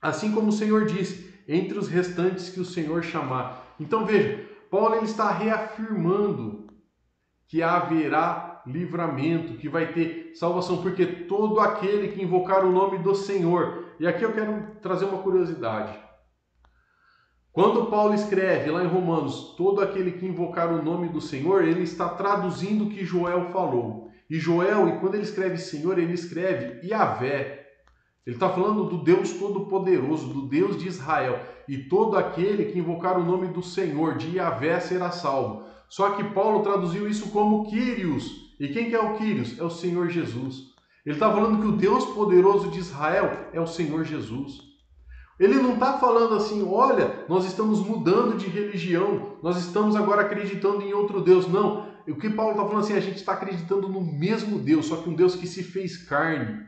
[0.00, 3.74] Assim como o Senhor disse, entre os restantes que o Senhor chamar.
[3.78, 6.66] Então veja, Paulo ele está reafirmando
[7.48, 13.14] que haverá livramento, que vai ter salvação, porque todo aquele que invocar o nome do
[13.14, 13.84] Senhor.
[14.00, 15.96] E aqui eu quero trazer uma curiosidade.
[17.52, 21.82] Quando Paulo escreve lá em Romanos, todo aquele que invocar o nome do Senhor, ele
[21.82, 24.05] está traduzindo o que Joel falou.
[24.28, 27.66] E Joel, e quando ele escreve Senhor, ele escreve Yahvé.
[28.26, 31.38] Ele está falando do Deus Todo-Poderoso, do Deus de Israel.
[31.68, 35.64] E todo aquele que invocar o nome do Senhor, de Yahvé, será salvo.
[35.88, 38.54] Só que Paulo traduziu isso como Quírios.
[38.58, 39.58] E quem que é o Quírios?
[39.58, 40.74] É o Senhor Jesus.
[41.04, 44.66] Ele está falando que o Deus poderoso de Israel é o Senhor Jesus.
[45.38, 50.82] Ele não está falando assim, olha, nós estamos mudando de religião, nós estamos agora acreditando
[50.82, 51.46] em outro Deus.
[51.46, 51.85] Não.
[52.08, 55.08] O que Paulo está falando assim, a gente está acreditando no mesmo Deus, só que
[55.08, 56.64] um Deus que se fez carne,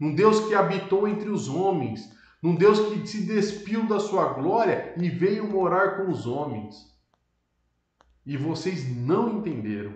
[0.00, 2.10] um Deus que habitou entre os homens,
[2.42, 6.76] um Deus que se despiu da sua glória e veio morar com os homens.
[8.24, 9.92] E vocês não entenderam.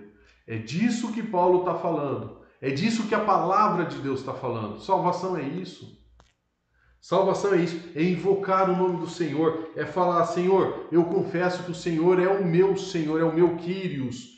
[0.47, 2.40] É disso que Paulo está falando.
[2.61, 4.80] É disso que a palavra de Deus está falando.
[4.80, 6.03] Salvação é isso.
[7.03, 11.72] Salvação é isso, é invocar o nome do Senhor, é falar: Senhor, eu confesso que
[11.72, 14.32] o Senhor é o meu Senhor, é o meu Quírios.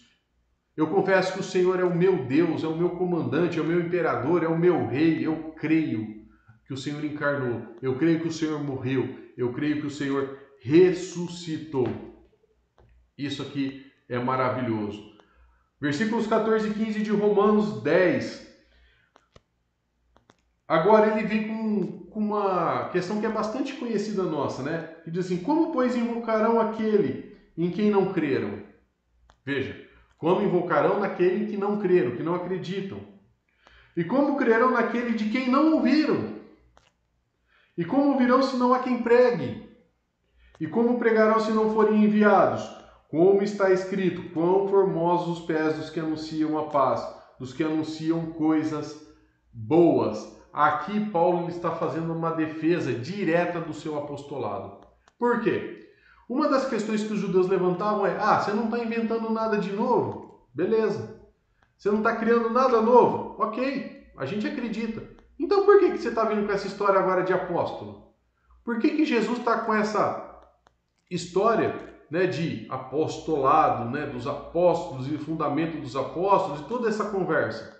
[0.77, 3.67] Eu confesso que o Senhor é o meu Deus, é o meu comandante, é o
[3.67, 5.25] meu imperador, é o meu rei.
[5.25, 6.25] Eu creio
[6.67, 10.39] que o Senhor encarnou, eu creio que o Senhor morreu, eu creio que o Senhor
[10.61, 11.87] ressuscitou.
[13.17, 15.01] Isso aqui é maravilhoso.
[15.81, 18.55] Versículos 14 e 15 de Romanos 10.
[20.67, 24.95] Agora ele vem com com uma questão que é bastante conhecida nossa, né?
[25.03, 28.63] Que diz assim: Como, pois, invocarão aquele em quem não creram?
[29.45, 29.84] Veja,
[30.25, 32.99] como invocarão naquele que não creram, que não acreditam?
[33.95, 36.37] E como crerão naquele de quem não ouviram?
[37.77, 39.69] E como ouvirão se não há quem pregue?
[40.59, 42.67] E como pregarão se não forem enviados?
[43.11, 47.07] Como está escrito: Quão formosos os pés dos que anunciam a paz,
[47.39, 49.07] dos que anunciam coisas
[49.53, 50.41] boas.
[50.51, 54.87] Aqui Paulo está fazendo uma defesa direta do seu apostolado.
[55.19, 55.84] Por quê?
[56.29, 59.73] Uma das questões que os judeus levantavam é: ah, você não está inventando nada de
[59.73, 60.47] novo?
[60.55, 61.21] Beleza.
[61.77, 63.37] Você não está criando nada novo?
[63.43, 65.03] Ok, a gente acredita.
[65.39, 68.15] Então por que, que você está vindo com essa história agora de apóstolo?
[68.65, 70.41] Por que, que Jesus está com essa
[71.11, 71.75] história
[72.11, 77.75] né, de apostolado, né, dos apóstolos e fundamento dos apóstolos e toda essa conversa?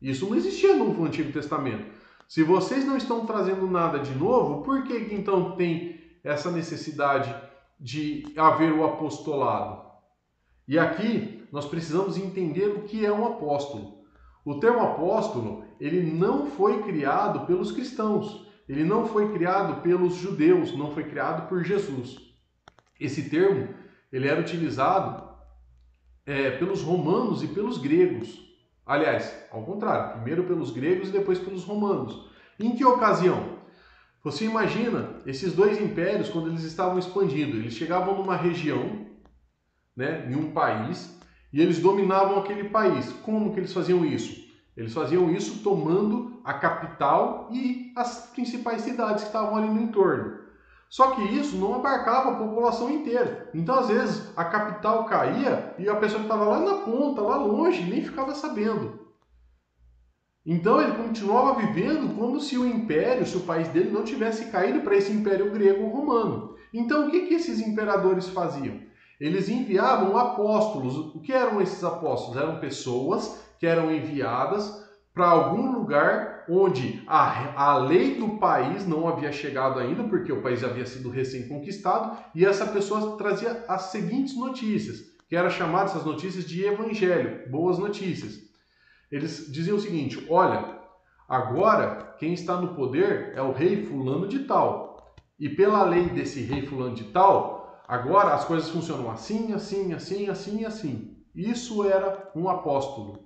[0.00, 1.92] Isso não existia no Antigo Testamento.
[2.28, 7.34] Se vocês não estão trazendo nada de novo, por que então tem essa necessidade
[7.78, 9.84] de haver o apostolado?
[10.66, 14.04] E aqui nós precisamos entender o que é um apóstolo.
[14.44, 20.76] O termo apóstolo, ele não foi criado pelos cristãos, ele não foi criado pelos judeus,
[20.76, 22.18] não foi criado por Jesus.
[22.98, 23.74] Esse termo,
[24.12, 25.28] ele era utilizado
[26.26, 28.42] é, pelos romanos e pelos gregos.
[28.86, 32.30] Aliás, ao contrário, primeiro pelos gregos e depois pelos romanos.
[32.58, 33.53] Em que ocasião?
[34.24, 39.04] Você imagina esses dois impérios quando eles estavam expandindo, eles chegavam numa região,
[39.94, 41.20] né, em um país,
[41.52, 43.12] e eles dominavam aquele país.
[43.22, 44.42] Como que eles faziam isso?
[44.74, 50.38] Eles faziam isso tomando a capital e as principais cidades que estavam ali no entorno.
[50.88, 53.50] Só que isso não abarcava a população inteira.
[53.52, 57.36] Então, às vezes, a capital caía e a pessoa que estava lá na ponta, lá
[57.36, 59.03] longe, nem ficava sabendo.
[60.46, 64.80] Então, ele continuava vivendo como se o império, se o país dele não tivesse caído
[64.80, 66.54] para esse império grego-romano.
[66.72, 68.78] Então, o que, que esses imperadores faziam?
[69.18, 70.96] Eles enviavam apóstolos.
[71.14, 72.36] O que eram esses apóstolos?
[72.36, 74.84] Eram pessoas que eram enviadas
[75.14, 80.42] para algum lugar onde a, a lei do país não havia chegado ainda, porque o
[80.42, 84.96] país havia sido recém-conquistado, e essa pessoa trazia as seguintes notícias,
[85.28, 88.53] que era chamada essas notícias de evangelho, boas notícias.
[89.14, 90.76] Eles diziam o seguinte: olha,
[91.28, 95.14] agora quem está no poder é o rei fulano de tal.
[95.38, 100.28] E pela lei desse rei fulano de tal, agora as coisas funcionam assim, assim, assim,
[100.28, 101.16] assim, assim.
[101.32, 103.24] Isso era um apóstolo.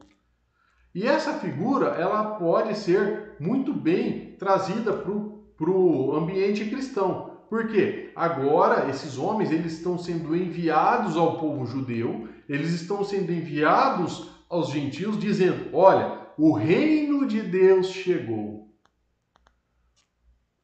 [0.94, 7.30] E essa figura ela pode ser muito bem trazida para o ambiente cristão.
[7.48, 14.37] Porque agora esses homens eles estão sendo enviados ao povo judeu, eles estão sendo enviados
[14.48, 18.68] aos gentios, dizendo: olha, o reino de Deus chegou.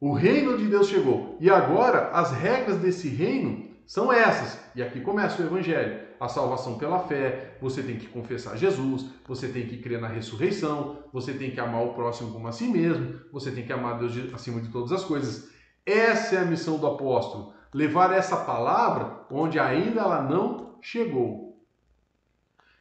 [0.01, 1.37] O reino de Deus chegou.
[1.41, 4.61] E agora as regras desse reino são essas.
[4.75, 9.49] E aqui começa o evangelho a salvação pela fé, você tem que confessar Jesus, você
[9.49, 13.21] tem que crer na ressurreição, você tem que amar o próximo como a si mesmo,
[13.33, 15.51] você tem que amar Deus acima de todas as coisas.
[15.85, 21.44] Essa é a missão do apóstolo, levar essa palavra onde ainda ela não chegou.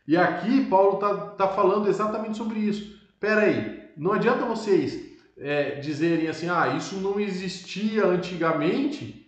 [0.08, 3.00] E aqui Paulo está tá falando exatamente sobre isso.
[3.14, 9.26] Espera aí, não adianta vocês é, dizerem assim, ah, isso não existia antigamente,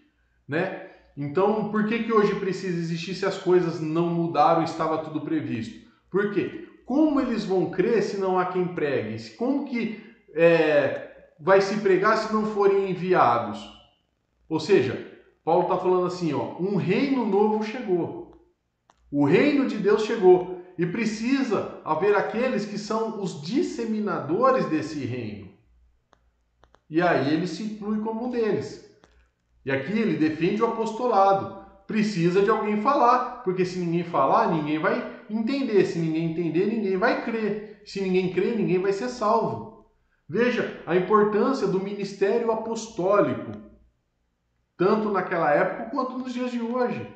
[0.48, 0.86] né?
[1.18, 5.22] Então, por que, que hoje precisa existir se as coisas não mudaram e estava tudo
[5.22, 5.88] previsto?
[6.12, 6.68] Por quê?
[6.86, 9.32] Como eles vão crer se não há quem pregue?
[9.32, 10.04] Como que
[10.34, 13.66] é, vai se pregar se não forem enviados?
[14.50, 15.10] Ou seja,
[15.44, 18.26] Paulo está falando assim, ó, um reino novo chegou.
[19.10, 25.50] O reino de Deus chegou e precisa haver aqueles que são os disseminadores desse reino.
[26.90, 28.86] E aí ele se inclui como um deles.
[29.66, 31.66] E aqui ele defende o apostolado.
[31.88, 35.86] Precisa de alguém falar, porque se ninguém falar, ninguém vai entender.
[35.86, 37.82] Se ninguém entender, ninguém vai crer.
[37.86, 39.86] Se ninguém crer, ninguém vai ser salvo.
[40.28, 43.52] Veja a importância do ministério apostólico,
[44.76, 47.08] tanto naquela época quanto nos dias de hoje.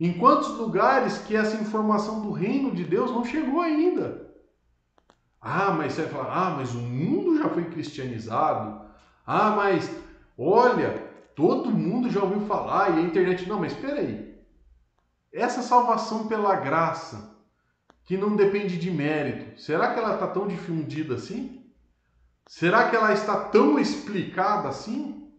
[0.00, 4.28] Em quantos lugares que essa informação do reino de Deus não chegou ainda?
[5.40, 8.86] Ah, mas você vai falar, ah, mas o mundo já foi cristianizado.
[9.26, 9.90] Ah, mas
[10.36, 13.48] olha, todo mundo já ouviu falar e a internet.
[13.48, 14.38] Não, mas espera aí.
[15.32, 17.36] Essa salvação pela graça,
[18.04, 21.58] que não depende de mérito, será que ela está tão difundida assim?
[22.46, 25.30] Será que ela está tão explicada assim?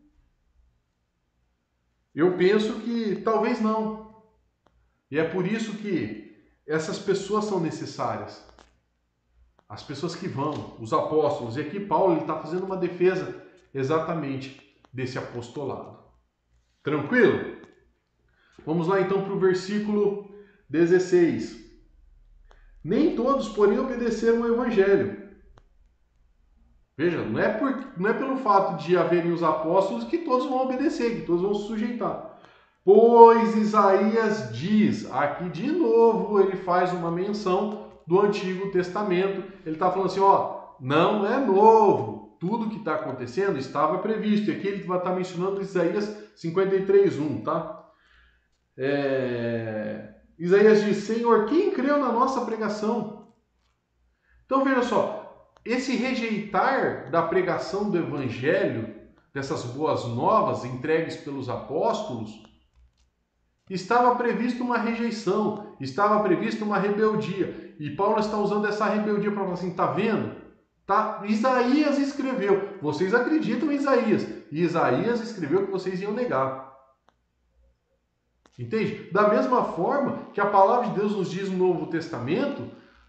[2.13, 4.08] Eu penso que talvez não.
[5.11, 6.29] E é por isso que
[6.67, 8.45] essas pessoas são necessárias.
[9.67, 11.57] As pessoas que vão, os apóstolos.
[11.57, 13.43] E aqui Paulo está fazendo uma defesa
[13.73, 14.59] exatamente
[14.93, 15.97] desse apostolado.
[16.83, 17.57] Tranquilo?
[18.65, 20.29] Vamos lá então para o versículo
[20.69, 21.59] 16.
[22.83, 25.29] Nem todos, porém, obedeceram ao Evangelho.
[26.95, 30.63] Veja, não é, por, não é pelo fato de haverem os apóstolos que todos vão
[30.63, 32.28] obedecer, que todos vão se sujeitar.
[32.83, 39.43] Pois Isaías diz, aqui de novo ele faz uma menção do Antigo Testamento.
[39.65, 42.37] Ele está falando assim: ó, não é novo.
[42.39, 44.49] Tudo que está acontecendo estava previsto.
[44.49, 47.85] E aqui ele vai estar tá mencionando Isaías 53:1, tá?
[48.77, 50.15] É...
[50.39, 53.27] Isaías diz: Senhor, quem creu na nossa pregação?
[54.45, 58.95] Então veja só, esse rejeitar da pregação do Evangelho,
[59.31, 62.48] dessas boas novas entregues pelos apóstolos,
[63.69, 67.75] Estava previsto uma rejeição, estava previsto uma rebeldia.
[67.79, 70.35] E Paulo está usando essa rebeldia para falar assim: tá vendo?
[70.87, 71.21] Tá?
[71.25, 72.79] Isaías escreveu.
[72.81, 74.27] Vocês acreditam em Isaías.
[74.51, 76.67] E Isaías escreveu que vocês iam negar.
[78.57, 79.09] Entende?
[79.11, 82.63] Da mesma forma que a palavra de Deus nos diz no Novo Testamento,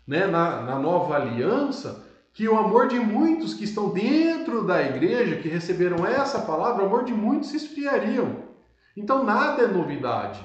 [0.06, 5.36] né, na, na nova aliança, que o amor de muitos que estão dentro da igreja,
[5.36, 8.49] que receberam essa palavra, o amor de muitos se esfriariam.
[8.96, 10.40] Então nada é novidade.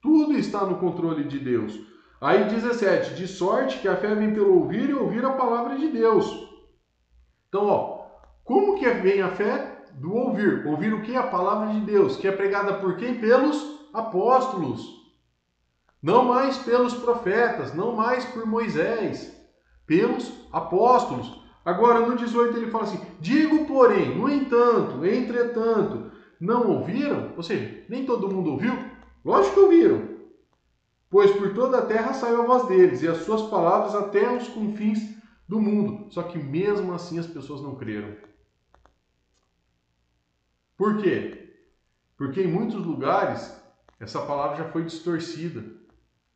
[0.00, 1.78] Tudo está no controle de Deus.
[2.20, 5.88] Aí 17, de sorte que a fé vem pelo ouvir e ouvir a palavra de
[5.88, 6.26] Deus.
[7.48, 8.06] Então, ó,
[8.44, 9.84] como que vem a fé?
[9.94, 10.66] Do ouvir.
[10.66, 11.14] Ouvir o que?
[11.16, 13.20] A palavra de Deus, que é pregada por quem?
[13.20, 15.04] Pelos apóstolos.
[16.02, 19.34] Não mais pelos profetas, não mais por Moisés,
[19.86, 21.42] pelos apóstolos.
[21.64, 27.32] Agora, no 18 ele fala assim: Digo, porém, no entanto, entretanto, não ouviram?
[27.36, 28.72] Ou seja, nem todo mundo ouviu?
[29.24, 30.14] Lógico que ouviram.
[31.08, 34.48] Pois por toda a terra saiu a voz deles, e as suas palavras até os
[34.48, 35.16] confins
[35.48, 36.12] do mundo.
[36.12, 38.16] Só que mesmo assim as pessoas não creram.
[40.76, 41.54] Por quê?
[42.16, 43.56] Porque em muitos lugares
[44.00, 45.64] essa palavra já foi distorcida.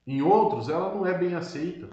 [0.07, 1.89] Em outros ela não é bem aceita.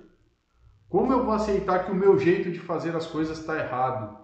[0.88, 4.18] Como eu vou aceitar que o meu jeito de fazer as coisas está errado?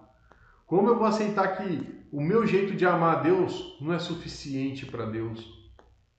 [0.66, 4.84] Como eu vou aceitar que o meu jeito de amar a Deus não é suficiente
[4.84, 5.72] para Deus.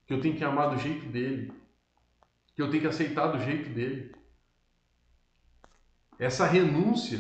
[0.08, 1.54] Que eu tenho que amar do jeito dele.
[2.56, 4.12] Que eu tenho que aceitar do jeito dele.
[6.18, 7.20] Essa renúncia,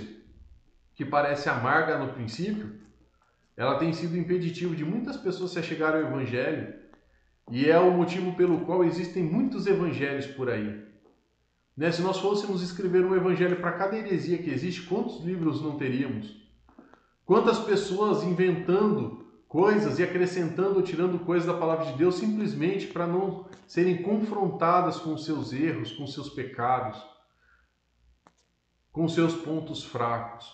[0.95, 2.81] que parece amarga no princípio,
[3.55, 6.81] ela tem sido impeditivo de muitas pessoas se chegar ao Evangelho
[7.51, 10.83] e é o motivo pelo qual existem muitos evangelhos por aí.
[11.75, 11.91] Né?
[11.91, 16.42] Se nós fôssemos escrever um evangelho para cada heresia que existe, quantos livros não teríamos?
[17.25, 23.05] Quantas pessoas inventando coisas e acrescentando ou tirando coisas da palavra de Deus simplesmente para
[23.05, 26.99] não serem confrontadas com seus erros, com seus pecados,
[28.91, 30.51] com seus pontos fracos.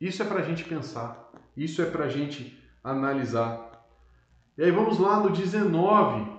[0.00, 3.86] Isso é para a gente pensar, isso é para a gente analisar.
[4.56, 6.32] E aí vamos lá no 19.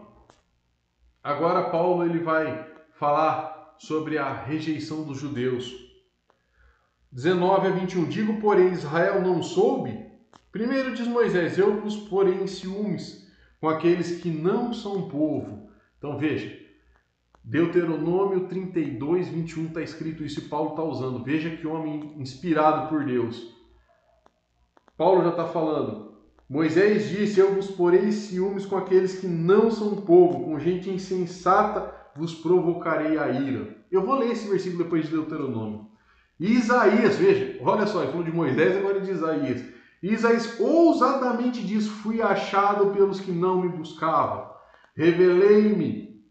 [1.23, 5.84] Agora Paulo ele vai falar sobre a rejeição dos judeus.
[7.15, 8.09] 19 a 21.
[8.09, 10.05] Digo, porém, Israel não soube?
[10.51, 13.25] Primeiro diz Moisés: Eu vos porei em ciúmes
[13.61, 15.69] com aqueles que não são povo.
[15.97, 16.53] Então veja,
[17.41, 21.23] Deuteronômio 32, 21 está escrito isso e Paulo está usando.
[21.23, 23.55] Veja que homem inspirado por Deus.
[24.97, 26.15] Paulo já está falando.
[26.49, 31.95] Moisés disse: Eu vos porei ciúmes com aqueles que não são povo, com gente insensata
[32.13, 33.73] vos provocarei a ira.
[33.89, 35.94] Eu vou ler esse versículo depois de Deuteronômio.
[36.39, 39.63] Isaías, veja, olha só, ele falou de Moisés, agora de Isaías.
[40.03, 44.49] Isaías ousadamente diz: Fui achado pelos que não me buscavam,
[44.95, 46.23] revelei-me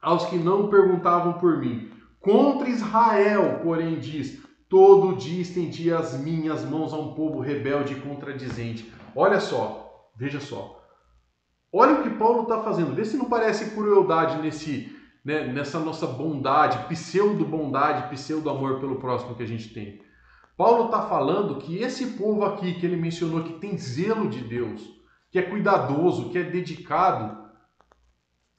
[0.00, 1.90] aos que não perguntavam por mim.
[2.20, 8.00] Contra Israel, porém, diz: Todo dia estendi as minhas mãos a um povo rebelde e
[8.00, 8.92] contradizente.
[9.14, 10.80] Olha só, veja só.
[11.72, 12.94] Olha o que Paulo está fazendo.
[12.94, 19.42] Vê se não parece crueldade nesse, né, nessa nossa bondade, pseudo-bondade, pseudo-amor pelo próximo que
[19.42, 20.00] a gente tem.
[20.56, 24.82] Paulo está falando que esse povo aqui que ele mencionou que tem zelo de Deus,
[25.30, 27.40] que é cuidadoso, que é dedicado.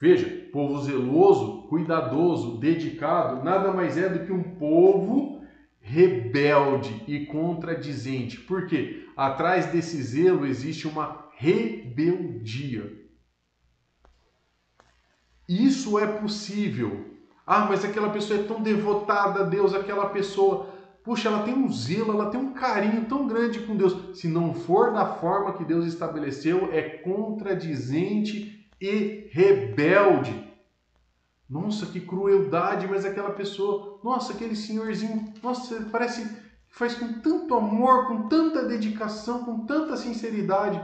[0.00, 5.42] Veja, povo zeloso, cuidadoso, dedicado, nada mais é do que um povo
[5.80, 8.40] rebelde e contradizente.
[8.40, 9.06] Por quê?
[9.16, 13.03] Atrás desse zelo existe uma rebeldia.
[15.48, 17.14] Isso é possível.
[17.46, 20.68] Ah, mas aquela pessoa é tão devotada a Deus, aquela pessoa,
[21.02, 24.18] puxa, ela tem um zelo, ela tem um carinho tão grande com Deus.
[24.18, 30.52] Se não for da forma que Deus estabeleceu, é contradizente e rebelde.
[31.48, 37.54] Nossa, que crueldade, mas aquela pessoa, nossa, aquele senhorzinho, nossa, parece que faz com tanto
[37.54, 40.82] amor, com tanta dedicação, com tanta sinceridade.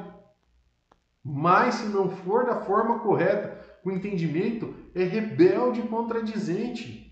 [1.24, 7.10] Mas se não for da forma correta, o entendimento é rebelde e contradizente.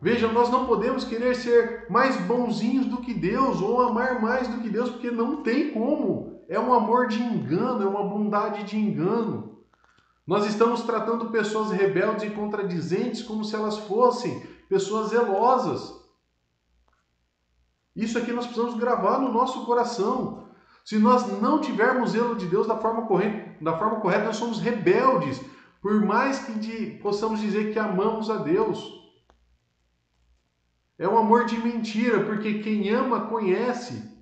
[0.00, 4.60] Veja, nós não podemos querer ser mais bonzinhos do que Deus ou amar mais do
[4.60, 6.44] que Deus, porque não tem como.
[6.48, 9.64] É um amor de engano, é uma bondade de engano.
[10.26, 15.94] Nós estamos tratando pessoas rebeldes e contradizentes como se elas fossem pessoas zelosas.
[17.94, 20.48] Isso aqui nós precisamos gravar no nosso coração.
[20.84, 24.60] Se nós não tivermos zelo de Deus da forma correta, da forma correta nós somos
[24.60, 25.40] rebeldes,
[25.80, 29.02] por mais que de, possamos dizer que amamos a Deus.
[30.98, 34.12] É um amor de mentira, porque quem ama conhece.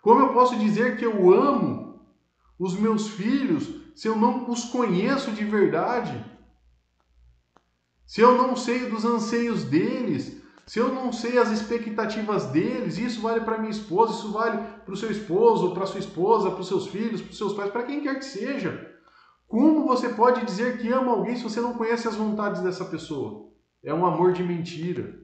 [0.00, 2.00] Como eu posso dizer que eu amo
[2.58, 6.24] os meus filhos se eu não os conheço de verdade?
[8.06, 13.20] Se eu não sei dos anseios deles, se eu não sei as expectativas deles, isso
[13.20, 16.68] vale para minha esposa, isso vale para o seu esposo, para sua esposa, para os
[16.68, 18.92] seus filhos, para os seus pais, para quem quer que seja.
[19.46, 23.52] Como você pode dizer que ama alguém se você não conhece as vontades dessa pessoa?
[23.82, 25.22] É um amor de mentira.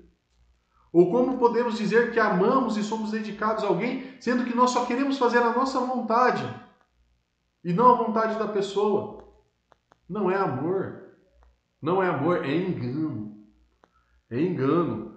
[0.93, 4.85] Ou como podemos dizer que amamos e somos dedicados a alguém, sendo que nós só
[4.85, 6.45] queremos fazer a nossa vontade
[7.65, 9.25] e não a vontade da pessoa?
[10.07, 11.15] Não é amor.
[11.81, 13.43] Não é amor, é engano.
[14.29, 15.10] É engano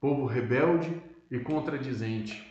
[0.00, 2.46] povo rebelde e contradizente.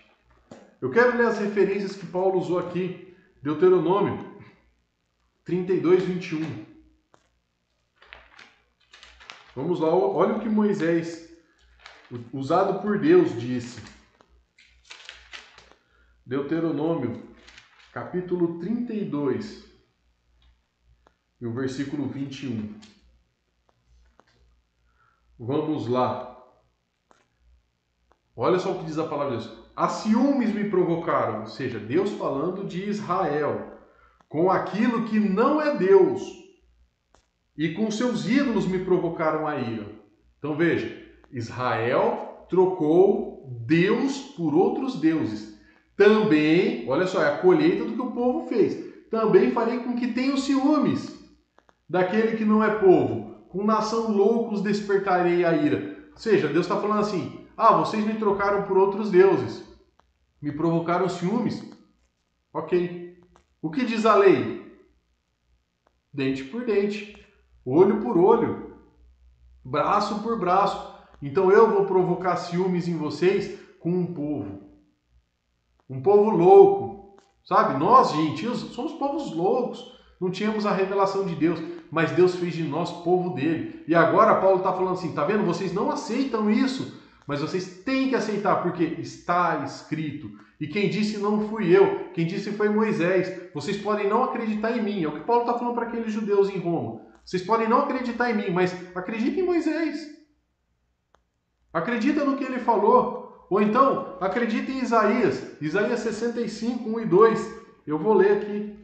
[0.79, 4.37] Eu quero ler as referências que Paulo usou aqui, Deuteronômio
[5.47, 6.65] 32, 21.
[9.55, 11.33] Vamos lá, olha o que Moisés,
[12.33, 13.81] usado por Deus, disse.
[16.25, 17.33] Deuteronômio,
[17.93, 19.65] capítulo 32,
[21.39, 22.77] e o versículo 21.
[25.39, 26.36] Vamos lá.
[28.39, 29.57] Olha só o que diz a palavra de Deus.
[29.75, 33.73] A ciúmes me provocaram, ou seja, Deus falando de Israel,
[34.29, 36.21] com aquilo que não é Deus,
[37.57, 39.87] e com seus ídolos me provocaram a ira.
[40.37, 40.95] Então veja,
[41.31, 45.57] Israel trocou Deus por outros deuses.
[45.95, 48.85] Também, olha só, é a colheita do que o povo fez.
[49.09, 51.17] Também farei com que tenham ciúmes
[51.89, 53.47] daquele que não é povo.
[53.49, 55.97] Com nação loucos despertarei a ira.
[56.11, 59.67] Ou seja, Deus está falando assim: ah, vocês me trocaram por outros deuses,
[60.39, 61.67] me provocaram ciúmes.
[62.53, 63.19] Ok.
[63.59, 64.79] O que diz a lei?
[66.13, 67.17] Dente por dente,
[67.65, 68.77] olho por olho,
[69.65, 70.95] braço por braço.
[71.21, 74.61] Então eu vou provocar ciúmes em vocês com um povo.
[75.89, 77.17] Um povo louco.
[77.43, 77.79] Sabe?
[77.79, 79.97] Nós, gentios, somos povos loucos.
[80.19, 83.83] Não tínhamos a revelação de Deus, mas Deus fez de nós povo dele.
[83.87, 85.45] E agora Paulo está falando assim: tá vendo?
[85.45, 87.06] Vocês não aceitam isso.
[87.27, 90.31] Mas vocês têm que aceitar, porque está escrito.
[90.59, 93.51] E quem disse não fui eu, quem disse foi Moisés.
[93.53, 95.03] Vocês podem não acreditar em mim.
[95.03, 97.01] É o que Paulo está falando para aqueles judeus em Roma.
[97.25, 100.09] Vocês podem não acreditar em mim, mas acreditem em Moisés.
[101.73, 103.45] Acredita no que ele falou.
[103.49, 105.61] Ou então, acredita em Isaías.
[105.61, 107.59] Isaías 65, 1 e 2.
[107.85, 108.77] Eu vou ler aqui.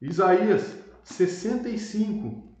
[0.00, 2.56] Isaías 65,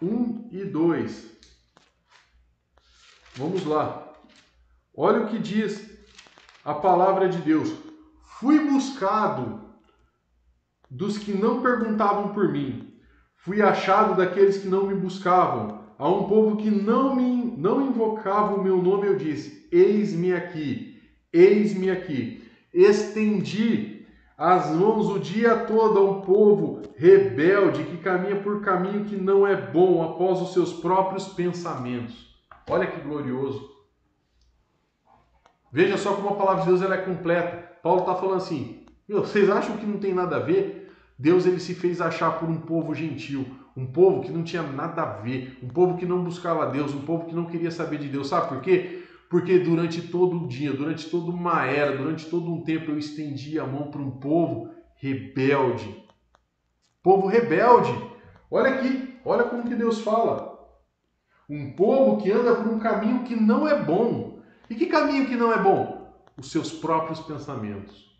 [0.00, 1.32] 1 e 2.
[3.34, 4.12] Vamos lá.
[4.94, 5.90] Olha o que diz
[6.62, 7.72] a palavra de Deus.
[8.38, 9.60] Fui buscado
[10.90, 12.92] dos que não perguntavam por mim.
[13.36, 15.80] Fui achado daqueles que não me buscavam.
[15.98, 21.00] A um povo que não me não invocava o meu nome, eu disse: Eis-me aqui,
[21.32, 22.42] eis-me aqui.
[22.74, 24.06] Estendi
[24.36, 29.46] as mãos o dia todo a um povo rebelde que caminha por caminho que não
[29.46, 32.31] é bom após os seus próprios pensamentos.
[32.68, 33.70] Olha que glorioso.
[35.72, 37.56] Veja só como a palavra de Deus ela é completa.
[37.82, 40.92] Paulo está falando assim: vocês acham que não tem nada a ver?
[41.18, 43.46] Deus ele se fez achar por um povo gentil,
[43.76, 47.02] um povo que não tinha nada a ver, um povo que não buscava Deus, um
[47.02, 48.28] povo que não queria saber de Deus.
[48.28, 49.04] Sabe por quê?
[49.30, 53.58] Porque durante todo o dia, durante toda uma era, durante todo um tempo eu estendi
[53.58, 56.04] a mão para um povo rebelde.
[57.02, 57.92] Povo rebelde.
[58.50, 60.51] Olha aqui, olha como que Deus fala.
[61.48, 64.40] Um povo que anda por um caminho que não é bom.
[64.70, 66.14] E que caminho que não é bom?
[66.36, 68.10] Os seus próprios pensamentos.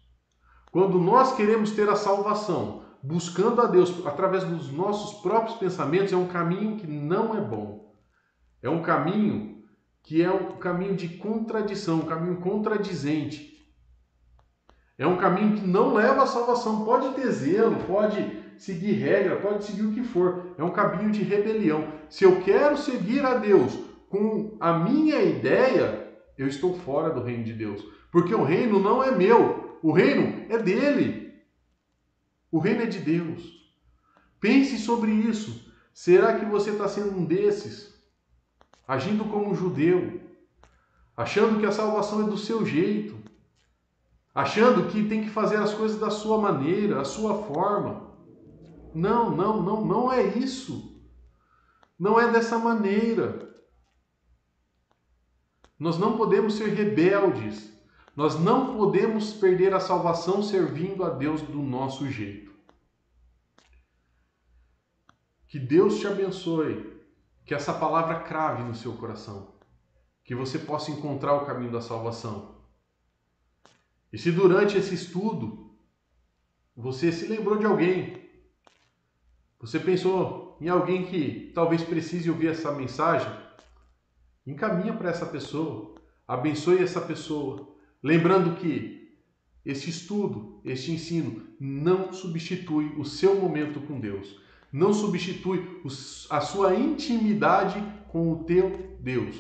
[0.70, 6.16] Quando nós queremos ter a salvação, buscando a Deus através dos nossos próprios pensamentos, é
[6.16, 7.94] um caminho que não é bom.
[8.62, 9.62] É um caminho
[10.02, 13.52] que é um caminho de contradição, um caminho contradizente.
[14.98, 16.84] É um caminho que não leva à salvação.
[16.84, 20.54] Pode ter zelo, pode seguir regra, pode seguir o que for.
[20.56, 21.92] É um caminho de rebelião.
[22.08, 27.44] Se eu quero seguir a Deus com a minha ideia, eu estou fora do reino
[27.44, 27.84] de Deus.
[28.10, 31.32] Porque o reino não é meu, o reino é dele.
[32.50, 33.42] O reino é de Deus.
[34.40, 35.72] Pense sobre isso.
[35.94, 37.92] Será que você está sendo um desses?
[38.86, 40.20] agindo como um judeu,
[41.16, 43.16] achando que a salvação é do seu jeito,
[44.34, 48.11] achando que tem que fazer as coisas da sua maneira, a sua forma.
[48.94, 51.00] Não, não, não, não é isso.
[51.98, 53.52] Não é dessa maneira.
[55.78, 57.72] Nós não podemos ser rebeldes.
[58.14, 62.52] Nós não podemos perder a salvação servindo a Deus do nosso jeito.
[65.48, 66.92] Que Deus te abençoe
[67.44, 69.54] que essa palavra crave no seu coração,
[70.24, 72.62] que você possa encontrar o caminho da salvação.
[74.12, 75.76] E se durante esse estudo
[76.76, 78.21] você se lembrou de alguém,
[79.62, 83.32] você pensou em alguém que talvez precise ouvir essa mensagem,
[84.46, 85.94] encaminha para essa pessoa,
[86.28, 89.16] abençoe essa pessoa, lembrando que
[89.64, 94.42] este estudo, este ensino não substitui o seu momento com Deus
[94.72, 95.82] não substitui
[96.30, 99.36] a sua intimidade com o teu Deus.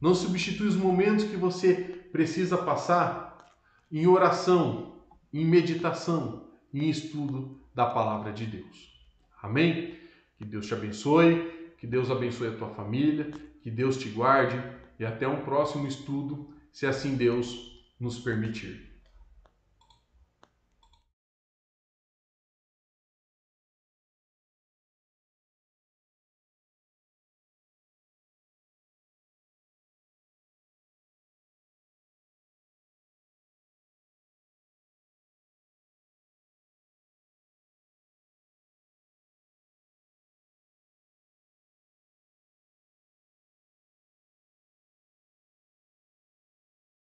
[0.00, 1.74] Não substitui os momentos que você
[2.12, 3.56] precisa passar
[3.90, 8.95] em oração, em meditação, em estudo da palavra de Deus.
[9.46, 9.94] Amém?
[10.36, 13.30] Que Deus te abençoe, que Deus abençoe a tua família,
[13.62, 14.60] que Deus te guarde
[14.98, 18.95] e até um próximo estudo, se assim Deus nos permitir.